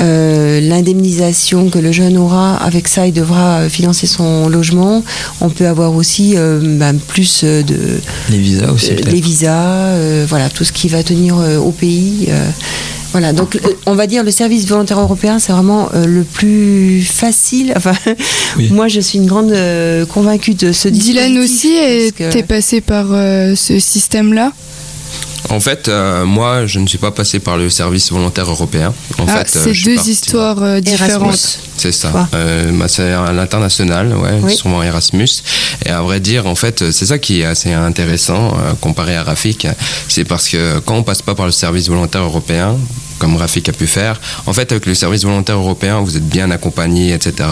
L'indemnisation 0.00 1.70
que 1.70 1.78
le 1.78 1.92
jeune 1.92 2.16
aura, 2.16 2.56
avec 2.56 2.88
ça, 2.88 3.06
il 3.06 3.12
devra 3.12 3.68
financer 3.68 4.06
son 4.06 4.48
logement. 4.48 5.04
On 5.40 5.48
peut 5.48 5.66
avoir 5.66 5.94
aussi 5.94 6.34
ben, 6.36 6.98
plus 6.98 7.44
de... 7.44 8.00
Les 8.30 8.38
visas 8.38 8.72
aussi. 8.72 8.94
les 8.94 9.20
visas, 9.20 10.24
voilà, 10.26 10.50
tout 10.50 10.64
ce 10.64 10.72
qui 10.72 10.88
va 10.88 11.02
tenir 11.02 11.36
au 11.36 11.70
pays. 11.70 12.28
Voilà, 13.12 13.34
donc 13.34 13.56
euh, 13.56 13.68
on 13.84 13.94
va 13.94 14.06
dire 14.06 14.24
le 14.24 14.30
service 14.30 14.66
volontaire 14.66 14.98
européen, 14.98 15.38
c'est 15.38 15.52
vraiment 15.52 15.90
euh, 15.94 16.06
le 16.06 16.24
plus 16.24 17.02
facile. 17.04 17.74
Enfin, 17.82 17.94
moi, 18.70 18.86
je 18.86 19.00
suis 19.00 19.18
une 19.18 19.26
grande 19.26 19.50
euh, 19.50 20.06
convaincue 20.06 20.54
de 20.54 20.72
ce 20.72 20.88
dispositif. 20.88 21.26
Dylan 21.26 21.38
aussi, 21.42 21.74
est 21.74 22.46
passé 22.46 22.80
par 22.80 23.06
ce 23.08 23.78
système-là 23.78 24.52
en 25.50 25.58
fait, 25.58 25.90
moi, 26.24 26.66
je 26.66 26.78
ne 26.78 26.86
suis 26.86 26.98
pas 26.98 27.10
passé 27.10 27.40
par 27.40 27.58
le 27.58 27.68
service 27.68 28.10
volontaire 28.12 28.48
européen. 28.48 28.94
En 29.18 29.26
ah, 29.28 29.42
c'est 29.44 29.72
deux 29.72 30.08
histoires 30.08 30.80
différentes. 30.80 31.58
C'est 31.76 31.92
ça. 31.92 32.28
c'est 32.86 33.12
à 33.12 33.32
l'international, 33.32 34.14
ouais, 34.14 34.38
oui. 34.42 34.56
sûrement 34.56 34.82
Erasmus. 34.82 35.28
Et 35.84 35.90
à 35.90 36.00
vrai 36.00 36.20
dire, 36.20 36.46
en 36.46 36.54
fait, 36.54 36.90
c'est 36.92 37.06
ça 37.06 37.18
qui 37.18 37.40
est 37.40 37.44
assez 37.44 37.72
intéressant 37.72 38.56
comparé 38.80 39.16
à 39.16 39.24
Rafik. 39.24 39.66
C'est 40.08 40.24
parce 40.24 40.48
que 40.48 40.78
quand 40.78 40.94
on 40.94 41.02
passe 41.02 41.22
pas 41.22 41.34
par 41.34 41.46
le 41.46 41.52
service 41.52 41.88
volontaire 41.88 42.22
européen, 42.22 42.76
comme 43.22 43.36
Rafik 43.36 43.68
a 43.68 43.72
pu 43.72 43.86
faire. 43.86 44.20
En 44.46 44.52
fait, 44.52 44.72
avec 44.72 44.84
le 44.84 44.96
service 44.96 45.22
volontaire 45.22 45.56
européen, 45.56 46.00
vous 46.00 46.16
êtes 46.16 46.28
bien 46.28 46.50
accompagné, 46.50 47.14
etc. 47.14 47.48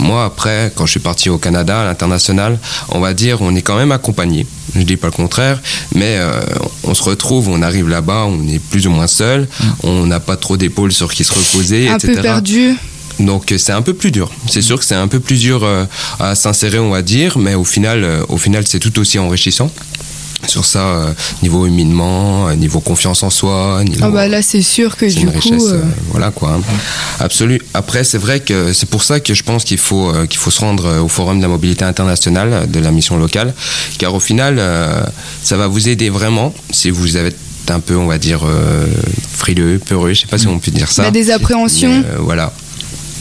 Moi, 0.00 0.24
après, 0.24 0.72
quand 0.74 0.86
je 0.86 0.90
suis 0.90 1.00
parti 1.00 1.30
au 1.30 1.38
Canada, 1.38 1.82
à 1.82 1.84
l'international, 1.84 2.58
on 2.88 2.98
va 2.98 3.14
dire, 3.14 3.40
on 3.40 3.54
est 3.54 3.62
quand 3.62 3.76
même 3.76 3.92
accompagné. 3.92 4.44
Je 4.74 4.82
dis 4.82 4.96
pas 4.96 5.06
le 5.06 5.12
contraire, 5.12 5.62
mais 5.94 6.16
euh, 6.18 6.40
on 6.82 6.94
se 6.94 7.04
retrouve, 7.04 7.48
on 7.48 7.62
arrive 7.62 7.88
là-bas, 7.88 8.24
on 8.26 8.48
est 8.48 8.58
plus 8.58 8.88
ou 8.88 8.90
moins 8.90 9.06
seul, 9.06 9.42
mm. 9.42 9.64
on 9.84 10.06
n'a 10.06 10.18
pas 10.18 10.36
trop 10.36 10.56
d'épaules 10.56 10.92
sur 10.92 11.14
qui 11.14 11.22
se 11.22 11.32
reposer, 11.32 11.88
un 11.88 11.94
etc. 11.94 12.14
Un 12.14 12.16
peu 12.16 12.22
perdu. 12.22 12.74
Donc 13.20 13.54
c'est 13.56 13.72
un 13.72 13.82
peu 13.82 13.94
plus 13.94 14.10
dur. 14.10 14.32
C'est 14.50 14.62
sûr 14.62 14.80
que 14.80 14.84
c'est 14.84 14.96
un 14.96 15.06
peu 15.06 15.20
plus 15.20 15.38
dur 15.38 15.62
euh, 15.62 15.84
à 16.18 16.34
s'insérer, 16.34 16.80
on 16.80 16.90
va 16.90 17.02
dire, 17.02 17.38
mais 17.38 17.54
au 17.54 17.64
final, 17.64 18.02
euh, 18.02 18.24
au 18.28 18.36
final, 18.38 18.66
c'est 18.66 18.80
tout 18.80 18.98
aussi 18.98 19.20
enrichissant 19.20 19.70
sur 20.48 20.64
ça, 20.64 20.80
euh, 20.80 21.12
niveau 21.42 21.66
huminement, 21.66 22.48
euh, 22.48 22.54
niveau 22.54 22.80
confiance 22.80 23.22
en 23.22 23.30
soi. 23.30 23.82
ah 24.02 24.10
bah 24.10 24.28
là, 24.28 24.42
c'est 24.42 24.62
sûr 24.62 24.96
que 24.96 25.06
du 25.06 25.26
coup, 25.26 25.66
euh, 25.66 25.82
voilà 26.10 26.30
quoi. 26.30 26.60
Absolu. 27.20 27.60
Après, 27.74 28.04
c'est 28.04 28.18
vrai 28.18 28.40
que 28.40 28.72
c'est 28.72 28.88
pour 28.88 29.02
ça 29.02 29.20
que 29.20 29.34
je 29.34 29.42
pense 29.42 29.64
qu'il 29.64 29.78
faut 29.78 30.12
qu'il 30.28 30.38
faut 30.38 30.50
se 30.50 30.60
rendre 30.60 31.02
au 31.02 31.08
forum 31.08 31.38
de 31.38 31.42
la 31.42 31.48
mobilité 31.48 31.84
internationale 31.84 32.70
de 32.70 32.80
la 32.80 32.90
mission 32.90 33.16
locale, 33.16 33.54
car 33.98 34.14
au 34.14 34.20
final, 34.20 34.60
ça 35.42 35.56
va 35.56 35.66
vous 35.66 35.88
aider 35.88 36.10
vraiment 36.10 36.54
si 36.70 36.90
vous 36.90 37.16
avez 37.16 37.34
un 37.68 37.80
peu, 37.80 37.96
on 37.96 38.06
va 38.06 38.18
dire, 38.18 38.42
frileux, 39.32 39.78
peureux, 39.78 40.12
je 40.12 40.20
sais 40.20 40.26
pas 40.26 40.38
si 40.38 40.46
on 40.48 40.58
peut 40.58 40.70
dire 40.70 40.90
ça. 40.90 41.02
Il 41.02 41.06
y 41.06 41.08
a 41.08 41.12
des 41.12 41.30
appréhensions. 41.30 42.04
voilà, 42.18 42.52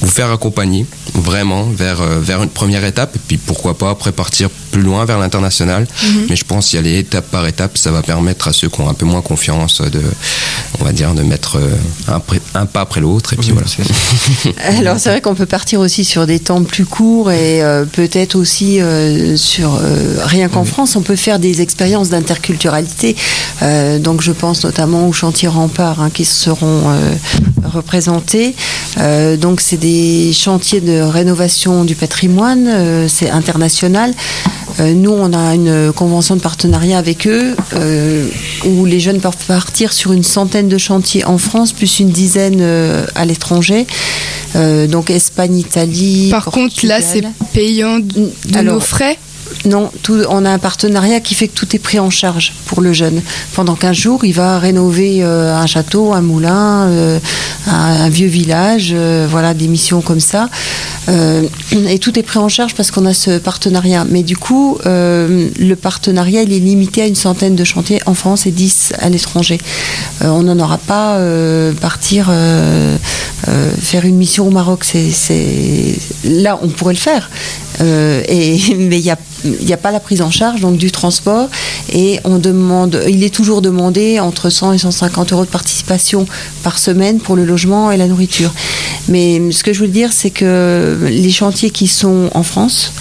vous 0.03 0.09
faire 0.09 0.31
accompagner 0.31 0.85
vraiment 1.13 1.63
vers, 1.63 2.01
euh, 2.01 2.19
vers 2.19 2.43
une 2.43 2.49
première 2.49 2.83
étape 2.83 3.15
et 3.15 3.19
puis 3.25 3.37
pourquoi 3.37 3.77
pas 3.77 3.89
après 3.89 4.11
partir 4.11 4.49
plus 4.71 4.81
loin 4.81 5.05
vers 5.05 5.17
l'international. 5.17 5.87
Mhm. 6.03 6.25
Mais 6.29 6.35
je 6.35 6.43
pense 6.43 6.69
qu'y 6.69 6.77
aller 6.77 6.99
étape 6.99 7.25
par 7.31 7.47
étape, 7.47 7.77
ça 7.77 7.89
va 7.91 8.01
permettre 8.01 8.49
à 8.49 8.53
ceux 8.53 8.67
qui 8.67 8.81
ont 8.81 8.89
un 8.89 8.93
peu 8.93 9.05
moins 9.05 9.21
confiance 9.21 9.79
de, 9.79 10.01
on 10.79 10.83
va 10.83 10.91
dire, 10.91 11.13
de 11.13 11.21
mettre 11.21 11.57
euh, 11.57 11.69
un, 12.09 12.21
un 12.59 12.65
pas 12.65 12.81
après 12.81 12.99
l'autre 12.99 13.33
et 13.33 13.37
puis 13.37 13.51
voilà. 13.51 13.67
Alors 14.77 14.99
c'est 14.99 15.09
vrai 15.09 15.21
qu'on 15.21 15.35
peut 15.35 15.45
partir 15.45 15.79
aussi 15.79 16.03
sur 16.03 16.27
des 16.27 16.39
temps 16.39 16.63
plus 16.63 16.85
courts 16.85 17.31
et 17.31 17.63
euh, 17.63 17.85
peut-être 17.85 18.35
aussi 18.35 18.79
sur 19.37 19.79
rien 20.25 20.49
qu'en 20.49 20.65
France, 20.65 20.95
on 20.97 21.01
peut 21.01 21.15
faire 21.15 21.39
des 21.39 21.61
expériences 21.61 22.09
d'interculturalité. 22.09 23.15
donc 23.99 24.21
je 24.21 24.31
pense 24.31 24.65
notamment 24.65 25.07
aux 25.07 25.13
chantiers 25.13 25.47
remparts 25.47 26.01
hein, 26.01 26.09
qui 26.09 26.25
seront 26.25 26.93
représentés. 27.73 28.55
donc 29.41 29.61
c'est 29.61 29.77
des 29.77 30.31
chantiers 30.33 30.81
de 30.81 31.01
rénovation 31.01 31.83
du 31.83 31.95
patrimoine, 31.95 32.67
euh, 32.67 33.07
c'est 33.07 33.29
international. 33.29 34.13
Euh, 34.79 34.93
nous, 34.93 35.11
on 35.11 35.33
a 35.33 35.53
une 35.53 35.91
convention 35.93 36.35
de 36.35 36.41
partenariat 36.41 36.97
avec 36.97 37.27
eux 37.27 37.55
euh, 37.75 38.27
où 38.65 38.85
les 38.85 38.99
jeunes 38.99 39.19
peuvent 39.19 39.45
partir 39.47 39.93
sur 39.93 40.13
une 40.13 40.23
centaine 40.23 40.67
de 40.67 40.77
chantiers 40.77 41.25
en 41.25 41.37
France, 41.37 41.71
plus 41.71 41.99
une 41.99 42.09
dizaine 42.09 42.61
à 43.15 43.25
l'étranger. 43.25 43.85
donc 44.55 45.09
Espagne, 45.09 45.57
Italie. 45.57 46.29
Par 46.31 46.45
contre, 46.45 46.75
là, 46.85 47.01
c'est 47.01 47.23
payant 47.53 47.99
de 47.99 48.61
nos 48.61 48.79
frais? 48.79 49.17
Non, 49.65 49.91
on 50.29 50.45
a 50.45 50.49
un 50.49 50.59
partenariat 50.59 51.21
qui 51.21 51.35
fait 51.35 51.47
que 51.47 51.53
tout 51.53 51.73
est 51.75 51.79
pris 51.79 51.99
en 51.99 52.09
charge 52.09 52.53
pour 52.65 52.81
le 52.81 52.91
jeune. 52.91 53.21
Pendant 53.53 53.75
15 53.75 53.95
jours, 53.95 54.25
il 54.25 54.33
va 54.33 54.59
rénover 54.59 55.23
euh, 55.23 55.55
un 55.55 55.65
château, 55.67 56.13
un 56.13 56.21
moulin, 56.21 56.87
euh, 56.87 57.19
un, 57.67 58.09
vieux 58.09 58.27
village, 58.27 58.91
euh, 58.93 59.25
voilà, 59.29 59.53
des 59.53 59.67
missions 59.67 60.01
comme 60.01 60.19
ça. 60.19 60.49
et 61.07 61.99
tout 61.99 62.17
est 62.19 62.23
pris 62.23 62.39
en 62.39 62.49
charge 62.49 62.75
parce 62.75 62.91
qu'on 62.91 63.05
a 63.05 63.13
ce 63.13 63.37
partenariat. 63.37 64.05
Mais 64.09 64.23
du 64.23 64.35
coup, 64.35 64.77
le 64.85 65.73
partenariat, 65.75 66.43
il 66.43 66.51
est 66.51 66.59
limité 66.59 67.01
à 67.01 67.07
une 67.07 67.15
centaine 67.15 67.55
de 67.55 67.63
chantiers 67.63 68.01
en 68.05 68.13
France 68.13 68.45
et 68.45 68.51
10 68.51 68.93
à 68.99 69.09
l'étranger. 69.09 69.57
on 70.21 70.43
n'en 70.43 70.59
aura 70.59 70.77
pas 70.77 71.19
partir 71.81 72.31
faire 73.81 74.05
une 74.05 74.15
mission 74.15 74.47
au 74.47 74.51
Maroc. 74.51 74.85
Là, 76.25 76.59
on 76.61 76.67
pourrait 76.69 76.93
le 76.93 76.99
faire. 76.99 77.29
mais 77.79 78.99
il 78.99 79.05
y 79.05 79.09
a 79.09 79.17
il 79.43 79.65
n'y 79.65 79.73
a 79.73 79.77
pas 79.77 79.91
la 79.91 79.99
prise 79.99 80.21
en 80.21 80.31
charge 80.31 80.61
du 80.71 80.91
transport 80.91 81.49
et 81.91 82.19
on 82.23 82.37
demande, 82.37 83.01
il 83.07 83.23
est 83.23 83.33
toujours 83.33 83.61
demandé 83.61 84.19
entre 84.19 84.49
100 84.49 84.73
et 84.73 84.77
150 84.77 85.33
euros 85.33 85.45
de 85.45 85.49
participation 85.49 86.25
par 86.63 86.77
semaine 86.77 87.19
pour 87.19 87.35
le 87.35 87.45
logement 87.45 87.91
et 87.91 87.97
la 87.97 88.07
nourriture. 88.07 88.51
Mais 89.09 89.51
ce 89.51 89.63
que 89.63 89.73
je 89.73 89.81
veux 89.81 89.87
dire, 89.87 90.13
c'est 90.13 90.29
que 90.29 90.97
les 91.01 91.31
chantiers 91.31 91.69
qui 91.69 91.87
sont 91.87 92.29
en 92.33 92.43
France, 92.43 92.93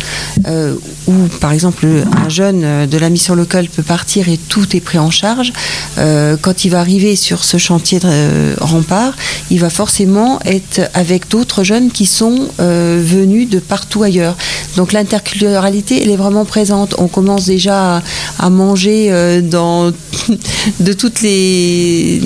euh, 0.46 0.74
où 1.06 1.12
par 1.40 1.52
exemple 1.52 1.86
un 2.24 2.28
jeune 2.28 2.86
de 2.86 2.98
la 2.98 3.10
mission 3.10 3.34
locale 3.34 3.68
peut 3.68 3.82
partir 3.82 4.28
et 4.28 4.36
tout 4.36 4.76
est 4.76 4.80
pris 4.80 4.98
en 4.98 5.10
charge, 5.10 5.52
euh, 5.98 6.36
quand 6.40 6.64
il 6.64 6.70
va 6.70 6.80
arriver 6.80 7.16
sur 7.16 7.44
ce 7.44 7.56
chantier 7.56 8.00
de 8.00 8.08
euh, 8.08 8.54
rempart, 8.60 9.14
il 9.50 9.60
va 9.60 9.70
forcément 9.70 10.40
être 10.44 10.80
avec 10.94 11.28
d'autres 11.28 11.62
jeunes 11.62 11.90
qui 11.90 12.06
sont 12.06 12.48
venus 12.58 13.48
de 13.48 13.58
partout 13.58 14.02
ailleurs. 14.02 14.36
Donc 14.76 14.92
l'interculturalité, 14.92 16.02
elle 16.02 16.10
est 16.10 16.16
vraiment 16.16 16.31
présente. 16.44 16.94
On 16.98 17.08
commence 17.08 17.46
déjà 17.46 18.02
à, 18.38 18.50
manger 18.50 19.08
euh, 19.10 19.40
dans 19.40 19.92
de 20.80 20.92
toutes 20.92 21.22
les, 21.22 22.20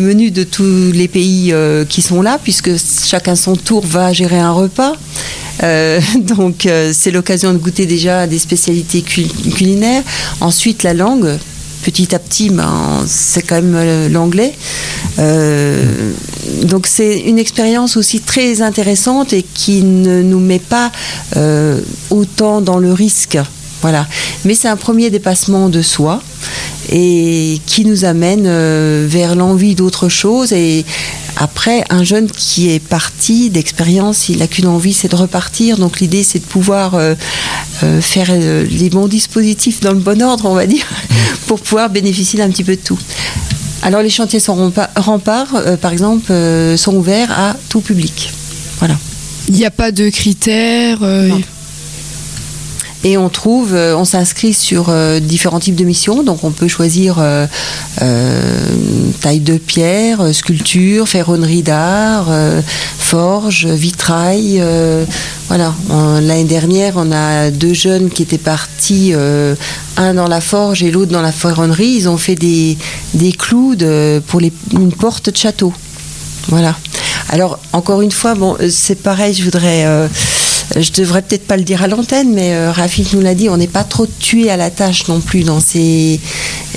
menus 0.00 0.32
de 0.32 0.44
tous 0.44 0.92
les 0.92 1.08
pays 1.08 1.52
euh, 1.52 1.84
qui 1.84 2.02
sont 2.02 2.22
là, 2.22 2.38
puisque 2.42 2.70
chacun 3.04 3.36
son 3.36 3.56
tour 3.56 3.84
va 3.84 4.12
gérer 4.12 4.38
un 4.38 4.52
repas. 4.52 4.92
Euh, 5.62 6.00
donc 6.20 6.68
c'est 6.92 7.10
l'occasion 7.10 7.52
de 7.52 7.58
goûter 7.58 7.86
déjà 7.86 8.26
des 8.26 8.38
spécialités 8.38 9.02
culinaires. 9.02 10.02
Ensuite 10.40 10.82
la 10.82 10.94
langue, 10.94 11.38
petit 11.90 12.14
à 12.14 12.18
petit, 12.18 12.50
ben, 12.50 13.02
c'est 13.06 13.42
quand 13.42 13.62
même 13.62 14.12
l'anglais. 14.12 14.52
donc 16.64 16.86
c'est 16.86 17.20
une 17.20 17.38
expérience 17.38 17.96
aussi 17.96 18.20
très 18.20 18.60
intéressante 18.60 19.32
et 19.32 19.42
qui 19.42 19.82
ne 19.82 20.22
nous 20.22 20.40
met 20.40 20.58
pas 20.58 20.92
autant 22.10 22.60
dans 22.60 22.78
le 22.78 22.92
risque 22.92 23.38
voilà. 23.80 24.06
Mais 24.44 24.54
c'est 24.54 24.68
un 24.68 24.76
premier 24.76 25.10
dépassement 25.10 25.68
de 25.68 25.82
soi 25.82 26.20
et 26.90 27.60
qui 27.66 27.84
nous 27.84 28.04
amène 28.04 28.44
euh, 28.46 29.06
vers 29.08 29.36
l'envie 29.36 29.74
d'autre 29.74 30.08
chose. 30.08 30.52
Après, 31.38 31.84
un 31.88 32.02
jeune 32.02 32.28
qui 32.28 32.70
est 32.70 32.80
parti 32.80 33.48
d'expérience, 33.50 34.28
il 34.28 34.38
n'a 34.38 34.48
qu'une 34.48 34.66
envie, 34.66 34.92
c'est 34.92 35.08
de 35.08 35.16
repartir. 35.16 35.76
Donc 35.78 36.00
l'idée, 36.00 36.24
c'est 36.24 36.40
de 36.40 36.44
pouvoir 36.44 36.96
euh, 36.96 37.14
euh, 37.84 38.00
faire 38.00 38.32
les 38.34 38.90
bons 38.90 39.06
dispositifs 39.06 39.80
dans 39.80 39.92
le 39.92 40.00
bon 40.00 40.20
ordre, 40.20 40.46
on 40.46 40.54
va 40.54 40.66
dire, 40.66 40.86
pour 41.46 41.60
pouvoir 41.60 41.90
bénéficier 41.90 42.38
d'un 42.38 42.50
petit 42.50 42.64
peu 42.64 42.74
de 42.74 42.80
tout. 42.80 42.98
Alors 43.82 44.02
les 44.02 44.10
chantiers 44.10 44.40
sont 44.40 44.72
remparts, 44.96 45.62
par 45.80 45.92
exemple, 45.92 46.32
sont 46.76 46.96
ouverts 46.96 47.30
à 47.30 47.54
tout 47.68 47.80
public. 47.80 48.32
Voilà. 48.80 48.96
Il 49.48 49.54
n'y 49.54 49.64
a 49.64 49.70
pas 49.70 49.92
de 49.92 50.08
critères 50.08 50.98
et 53.04 53.16
on 53.16 53.28
trouve, 53.28 53.74
euh, 53.74 53.96
on 53.96 54.04
s'inscrit 54.04 54.52
sur 54.52 54.86
euh, 54.88 55.20
différents 55.20 55.60
types 55.60 55.76
de 55.76 55.84
missions. 55.84 56.22
Donc 56.22 56.42
on 56.42 56.50
peut 56.50 56.66
choisir 56.68 57.16
euh, 57.18 57.46
taille 59.20 59.40
de 59.40 59.56
pierre, 59.56 60.34
sculpture, 60.34 61.08
ferronnerie 61.08 61.62
d'art, 61.62 62.26
forge, 62.98 63.66
vitrail. 63.66 64.62
voilà. 65.48 65.74
L'année 66.20 66.44
dernière, 66.44 66.94
on 66.96 67.12
a 67.12 67.50
deux 67.50 67.72
jeunes 67.72 68.10
qui 68.10 68.22
étaient 68.22 68.38
partis, 68.38 69.12
un 69.96 70.14
dans 70.14 70.28
la 70.28 70.40
forge 70.40 70.82
et 70.82 70.90
l'autre 70.90 71.12
dans 71.12 71.22
la 71.22 71.32
ferronnerie. 71.32 71.94
Ils 71.96 72.08
ont 72.08 72.16
fait 72.18 72.34
des, 72.34 72.76
des 73.14 73.32
clous 73.32 73.74
de, 73.74 74.22
pour 74.26 74.40
les, 74.40 74.52
une 74.72 74.92
porte 74.92 75.30
de 75.30 75.36
château. 75.36 75.72
Voilà. 76.48 76.76
Alors 77.30 77.58
encore 77.72 78.02
une 78.02 78.12
fois, 78.12 78.34
bon, 78.34 78.56
c'est 78.70 79.02
pareil. 79.02 79.34
Je 79.34 79.44
voudrais 79.44 80.08
je 80.76 80.92
devrais 80.92 81.22
peut-être 81.22 81.46
pas 81.46 81.56
le 81.56 81.62
dire 81.62 81.82
à 81.82 81.88
l'antenne, 81.88 82.32
mais 82.32 82.54
euh, 82.54 82.70
Rafik 82.70 83.12
nous 83.12 83.20
l'a 83.20 83.34
dit, 83.34 83.48
on 83.48 83.56
n'est 83.56 83.66
pas 83.66 83.84
trop 83.84 84.06
tué 84.06 84.50
à 84.50 84.56
la 84.56 84.70
tâche 84.70 85.08
non 85.08 85.20
plus 85.20 85.44
dans 85.44 85.60
ces, 85.60 86.20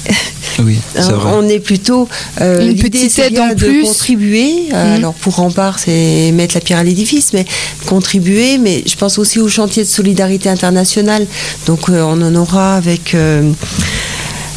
Oui, 0.59 0.77
c'est 0.93 1.01
hein, 1.01 1.11
vrai. 1.13 1.31
On 1.35 1.47
est 1.47 1.59
plutôt 1.59 2.07
euh, 2.41 2.69
une 2.69 2.77
petite 2.77 3.17
aide 3.19 3.39
en 3.39 3.49
de 3.49 3.55
plus. 3.55 3.83
contribuer. 3.83 4.67
Mhm. 4.69 4.75
Alors 4.75 5.13
pour 5.13 5.35
Rempart, 5.35 5.79
c'est 5.79 6.31
mettre 6.33 6.55
la 6.55 6.61
pierre 6.61 6.79
à 6.79 6.83
l'édifice, 6.83 7.33
mais 7.33 7.45
contribuer. 7.85 8.57
Mais 8.57 8.83
je 8.85 8.95
pense 8.95 9.17
aussi 9.17 9.39
au 9.39 9.47
chantier 9.47 9.83
de 9.83 9.87
solidarité 9.87 10.49
internationale. 10.49 11.25
Donc 11.67 11.89
on 11.89 12.21
en 12.21 12.35
aura 12.35 12.75
avec. 12.75 13.15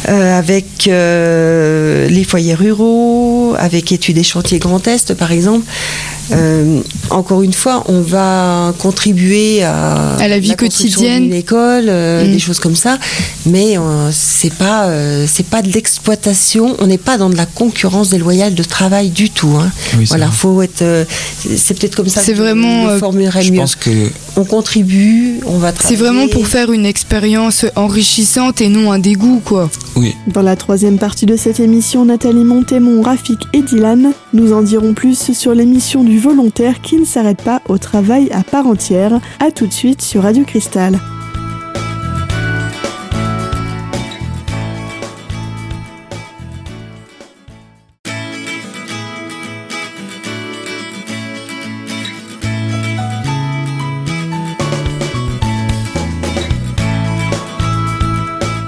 Euh, 0.07 0.37
avec 0.37 0.87
euh, 0.87 2.07
les 2.07 2.23
foyers 2.23 2.53
ruraux, 2.53 3.55
avec 3.57 3.91
études 3.91 4.19
et 4.19 4.23
chantiers 4.23 4.59
Grand 4.59 4.87
Est 4.87 5.15
par 5.15 5.31
exemple. 5.31 5.65
Euh, 6.31 6.81
encore 7.09 7.43
une 7.43 7.53
fois, 7.53 7.83
on 7.87 8.01
va 8.01 8.73
contribuer 8.79 9.63
à, 9.63 10.15
à 10.15 10.27
la 10.27 10.39
vie 10.39 10.55
quotidienne, 10.55 11.23
d'une 11.23 11.33
école, 11.33 11.85
mm. 11.85 12.31
des 12.31 12.39
choses 12.39 12.59
comme 12.59 12.75
ça, 12.75 12.97
mais 13.45 13.75
c'est 14.11 14.53
pas 14.53 14.89
c'est 15.27 15.45
pas 15.45 15.61
de 15.61 15.69
l'exploitation. 15.71 16.75
On 16.79 16.87
n'est 16.87 16.97
pas 16.97 17.17
dans 17.17 17.29
de 17.29 17.37
la 17.37 17.45
concurrence 17.45 18.09
déloyale 18.09 18.55
de 18.55 18.63
travail 18.63 19.09
du 19.09 19.29
tout. 19.29 19.55
Hein. 19.59 19.71
Oui, 19.97 20.05
voilà, 20.05 20.27
faut 20.27 20.61
être. 20.61 20.83
c'est 21.55 21.77
peut-être 21.77 21.95
comme 21.95 22.09
ça. 22.09 22.21
C'est 22.21 22.33
vraiment. 22.33 22.89
Je 22.89 22.97
formulerais 22.97 23.41
je 23.41 23.51
mieux. 23.51 23.59
pense 23.59 23.75
que 23.75 24.09
on 24.37 24.45
contribue, 24.45 25.39
on 25.45 25.57
va. 25.57 25.73
C'est 25.79 25.95
vraiment 25.95 26.27
pour 26.27 26.47
faire 26.47 26.71
une 26.71 26.85
expérience 26.85 27.65
enrichissante 27.75 28.61
et 28.61 28.69
non 28.69 28.91
un 28.91 28.99
dégoût, 28.99 29.41
quoi. 29.43 29.69
Oui. 29.95 30.15
Dans 30.27 30.41
la 30.41 30.55
troisième 30.55 30.97
partie 30.97 31.25
de 31.25 31.35
cette 31.35 31.59
émission, 31.59 32.05
Nathalie 32.05 32.43
Montémont, 32.43 33.01
Rafik 33.01 33.39
et 33.53 33.61
Dylan 33.61 34.11
nous 34.33 34.53
en 34.53 34.61
diront 34.61 34.93
plus 34.93 35.31
sur 35.33 35.53
l'émission 35.53 36.03
du 36.03 36.14
volontaire 36.19 36.81
qui 36.81 36.97
ne 36.97 37.05
s'arrête 37.05 37.41
pas 37.41 37.61
au 37.67 37.77
travail 37.77 38.29
à 38.31 38.43
part 38.43 38.67
entière. 38.67 39.19
A 39.39 39.51
tout 39.51 39.67
de 39.67 39.73
suite 39.73 40.01
sur 40.01 40.23
Radio 40.23 40.43
Cristal. 40.43 40.99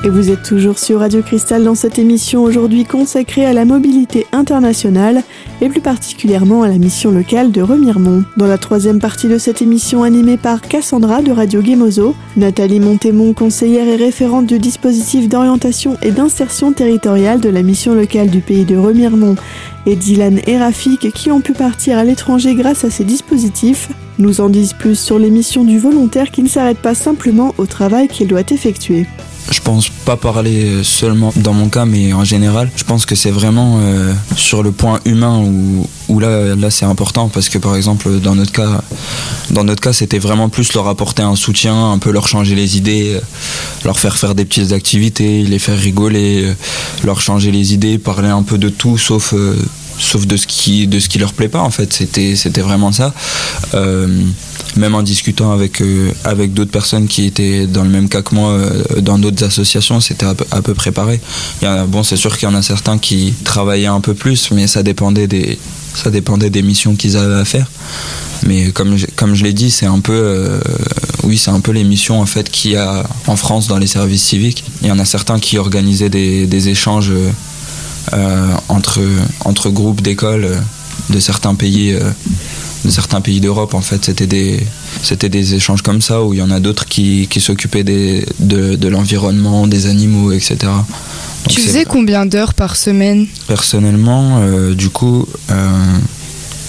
Et 0.07 0.09
vous 0.09 0.31
êtes 0.31 0.43
toujours 0.43 0.79
sur 0.79 1.01
Radio 1.01 1.21
Cristal 1.21 1.65
dans 1.65 1.75
cette 1.75 1.99
émission 1.99 2.41
aujourd'hui 2.41 2.85
consacrée 2.85 3.45
à 3.45 3.51
la 3.51 3.65
mobilité 3.65 4.25
internationale 4.31 5.21
et 5.59 5.67
plus 5.67 5.81
particulièrement 5.81 6.63
à 6.63 6.69
la 6.69 6.77
mission 6.77 7.11
locale 7.11 7.51
de 7.51 7.61
Remiremont. 7.61 8.23
Dans 8.37 8.47
la 8.47 8.57
troisième 8.57 9.01
partie 9.01 9.27
de 9.27 9.37
cette 9.37 9.61
émission 9.61 10.03
animée 10.03 10.37
par 10.37 10.61
Cassandra 10.61 11.21
de 11.21 11.33
Radio 11.33 11.61
Guémozo, 11.61 12.15
Nathalie 12.37 12.79
Montémont, 12.79 13.33
conseillère 13.33 13.85
et 13.85 13.97
référente 13.97 14.45
du 14.45 14.59
dispositif 14.59 15.27
d'orientation 15.27 15.97
et 16.01 16.11
d'insertion 16.11 16.71
territoriale 16.71 17.41
de 17.41 17.49
la 17.49 17.61
mission 17.61 17.93
locale 17.93 18.29
du 18.29 18.39
pays 18.39 18.63
de 18.63 18.77
Remiremont 18.77 19.35
et 19.85 19.97
Dylan 19.97 20.39
et 20.47 21.11
qui 21.11 21.31
ont 21.31 21.41
pu 21.41 21.51
partir 21.51 21.97
à 21.97 22.05
l'étranger 22.05 22.55
grâce 22.55 22.85
à 22.85 22.89
ces 22.89 23.03
dispositifs 23.03 23.89
nous 24.19 24.39
en 24.39 24.47
disent 24.47 24.73
plus 24.73 24.97
sur 24.97 25.19
les 25.19 25.29
missions 25.29 25.65
du 25.65 25.77
volontaire 25.77 26.31
qui 26.31 26.43
ne 26.43 26.47
s'arrête 26.47 26.79
pas 26.79 26.95
simplement 26.95 27.53
au 27.57 27.65
travail 27.65 28.07
qu'il 28.07 28.27
doit 28.27 28.39
effectuer 28.49 29.05
je 29.51 29.61
pense 29.61 29.89
pas 29.89 30.17
parler 30.17 30.83
seulement 30.83 31.31
dans 31.35 31.53
mon 31.53 31.69
cas, 31.69 31.85
mais 31.85 32.13
en 32.13 32.23
général, 32.23 32.69
je 32.75 32.83
pense 32.83 33.05
que 33.05 33.15
c'est 33.15 33.31
vraiment 33.31 33.79
euh, 33.81 34.13
sur 34.35 34.63
le 34.63 34.71
point 34.71 34.99
humain 35.05 35.43
où, 36.09 36.19
là, 36.19 36.55
là 36.55 36.69
c'est 36.69 36.85
important 36.85 37.29
parce 37.29 37.49
que 37.49 37.57
par 37.57 37.75
exemple 37.75 38.19
dans 38.19 38.35
notre 38.35 38.51
cas, 38.51 38.81
dans 39.51 39.63
notre 39.63 39.81
cas, 39.81 39.93
c'était 39.93 40.19
vraiment 40.19 40.49
plus 40.49 40.73
leur 40.73 40.87
apporter 40.87 41.23
un 41.23 41.35
soutien, 41.35 41.91
un 41.91 41.97
peu 41.97 42.11
leur 42.11 42.27
changer 42.27 42.55
les 42.55 42.77
idées, 42.77 43.19
leur 43.85 43.99
faire 43.99 44.17
faire 44.17 44.35
des 44.35 44.45
petites 44.45 44.71
activités, 44.71 45.43
les 45.43 45.59
faire 45.59 45.77
rigoler, 45.77 46.53
leur 47.03 47.21
changer 47.21 47.51
les 47.51 47.73
idées, 47.73 47.97
parler 47.97 48.29
un 48.29 48.43
peu 48.43 48.57
de 48.57 48.69
tout 48.69 48.97
sauf 48.97 49.33
euh, 49.33 49.55
sauf 49.99 50.25
de 50.25 50.37
ce 50.37 50.47
qui 50.47 50.87
de 50.87 50.99
ce 50.99 51.09
qui 51.09 51.19
leur 51.19 51.33
plaît 51.33 51.49
pas 51.49 51.61
en 51.61 51.71
fait. 51.71 51.93
C'était 51.93 52.35
c'était 52.35 52.61
vraiment 52.61 52.91
ça. 52.91 53.13
Euh, 53.73 54.07
même 54.75 54.93
en 54.93 55.01
discutant 55.01 55.53
avec, 55.53 55.81
euh, 55.81 56.11
avec 56.23 56.53
d'autres 56.53 56.71
personnes 56.71 57.07
qui 57.07 57.25
étaient 57.25 57.65
dans 57.65 57.83
le 57.83 57.89
même 57.89 58.09
cas 58.09 58.21
que 58.21 58.35
moi, 58.35 58.51
euh, 58.51 59.01
dans 59.01 59.17
d'autres 59.17 59.43
associations, 59.43 59.99
c'était 60.01 60.25
à, 60.25 60.61
peu 60.61 60.73
près 60.75 60.91
pareil. 60.91 61.19
Bon, 61.87 62.03
c'est 62.03 62.17
sûr 62.17 62.37
qu'il 62.37 62.47
y 62.47 62.51
en 62.51 62.55
a 62.55 62.61
certains 62.61 62.99
qui 62.99 63.33
travaillaient 63.43 63.87
un 63.87 64.01
peu 64.01 64.13
plus, 64.13 64.51
mais 64.51 64.67
ça 64.67 64.83
dépendait 64.83 65.25
des, 65.25 65.57
ça 65.95 66.11
dépendait 66.11 66.51
des 66.51 66.61
missions 66.61 66.95
qu'ils 66.95 67.17
avaient 67.17 67.39
à 67.39 67.45
faire. 67.45 67.67
Mais 68.45 68.71
comme 68.71 68.97
je, 68.97 69.07
comme 69.15 69.33
je 69.33 69.43
l'ai 69.43 69.53
dit, 69.53 69.71
c'est 69.71 69.87
un 69.87 69.99
peu, 69.99 70.59
oui, 71.23 71.39
c'est 71.39 71.51
un 71.51 71.59
peu 71.59 71.71
les 71.71 71.83
missions 71.83 72.21
en 72.21 72.27
fait 72.27 72.51
qu'il 72.51 72.71
y 72.71 72.75
a 72.75 73.03
en 73.25 73.35
France 73.35 73.67
dans 73.67 73.79
les 73.79 73.87
services 73.87 74.23
civiques. 74.23 74.63
Il 74.81 74.89
y 74.89 74.91
en 74.91 74.99
a 74.99 75.05
certains 75.05 75.39
qui 75.39 75.57
organisaient 75.57 76.09
des, 76.09 76.45
des 76.45 76.69
échanges 76.69 77.11
entre, 78.69 79.01
entre 79.45 79.69
groupes 79.69 80.01
d'écoles 80.01 80.57
de 81.09 81.19
certains 81.19 81.55
pays 81.55 81.95
de 82.85 82.89
certains 82.91 83.21
pays 83.21 83.41
d'Europe. 83.41 83.73
En 83.73 83.81
fait, 83.81 84.05
c'était 84.05 84.27
des, 84.27 84.59
c'était 85.03 85.29
des 85.29 85.55
échanges 85.55 85.81
comme 85.81 86.01
ça 86.01 86.23
où 86.23 86.33
il 86.33 86.39
y 86.39 86.41
en 86.41 86.51
a 86.51 86.59
d'autres 86.59 86.85
qui, 86.85 87.27
qui 87.29 87.41
s'occupaient 87.41 87.83
des, 87.83 88.25
de, 88.39 88.75
de 88.75 88.87
l'environnement, 88.87 89.67
des 89.67 89.87
animaux, 89.87 90.31
etc. 90.31 90.57
Donc 90.63 91.49
tu 91.49 91.61
faisais 91.61 91.85
combien 91.85 92.25
d'heures 92.25 92.53
par 92.53 92.75
semaine? 92.75 93.27
Personnellement, 93.47 94.39
euh, 94.41 94.73
du 94.73 94.89
coup. 94.89 95.27
Euh, 95.51 95.97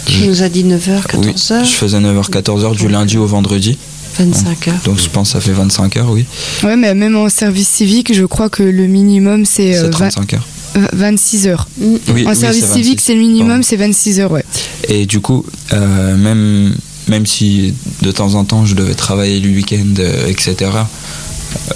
tu 0.06 0.26
nous 0.26 0.42
as 0.42 0.48
dit 0.48 0.64
9h, 0.64 1.02
14h 1.06 1.60
oui, 1.60 1.66
Je 1.66 1.74
faisais 1.74 2.00
9h, 2.00 2.30
14h 2.30 2.76
du 2.76 2.88
lundi 2.88 3.18
au 3.18 3.26
vendredi. 3.26 3.76
25 4.18 4.68
heures. 4.68 4.74
Donc 4.84 4.98
je 4.98 5.08
pense 5.08 5.28
que 5.28 5.32
ça 5.34 5.40
fait 5.40 5.52
25 5.52 5.96
heures, 5.98 6.10
oui. 6.10 6.24
Ouais, 6.64 6.76
mais 6.76 6.94
même 6.94 7.14
en 7.16 7.28
service 7.28 7.68
civique, 7.68 8.12
je 8.14 8.24
crois 8.24 8.48
que 8.48 8.62
le 8.62 8.86
minimum 8.86 9.44
c'est. 9.44 9.76
Euh, 9.76 9.90
35 9.90 10.34
heures. 10.34 10.46
26 10.92 11.46
heures. 11.46 11.68
Oui, 11.80 12.00
en 12.26 12.30
oui, 12.30 12.36
service 12.36 12.64
civique, 12.66 12.98
26. 12.98 13.04
c'est 13.04 13.14
le 13.14 13.20
minimum, 13.20 13.62
c'est 13.62 13.76
26 13.76 14.20
heures, 14.20 14.32
ouais. 14.32 14.44
Et 14.88 15.06
du 15.06 15.20
coup, 15.20 15.44
euh, 15.72 16.16
même, 16.16 16.74
même 17.08 17.26
si 17.26 17.74
de 18.02 18.10
temps 18.12 18.34
en 18.34 18.44
temps 18.44 18.64
je 18.66 18.74
devais 18.74 18.94
travailler 18.94 19.40
le 19.40 19.48
week-end, 19.50 19.94
euh, 19.98 20.26
etc., 20.28 20.54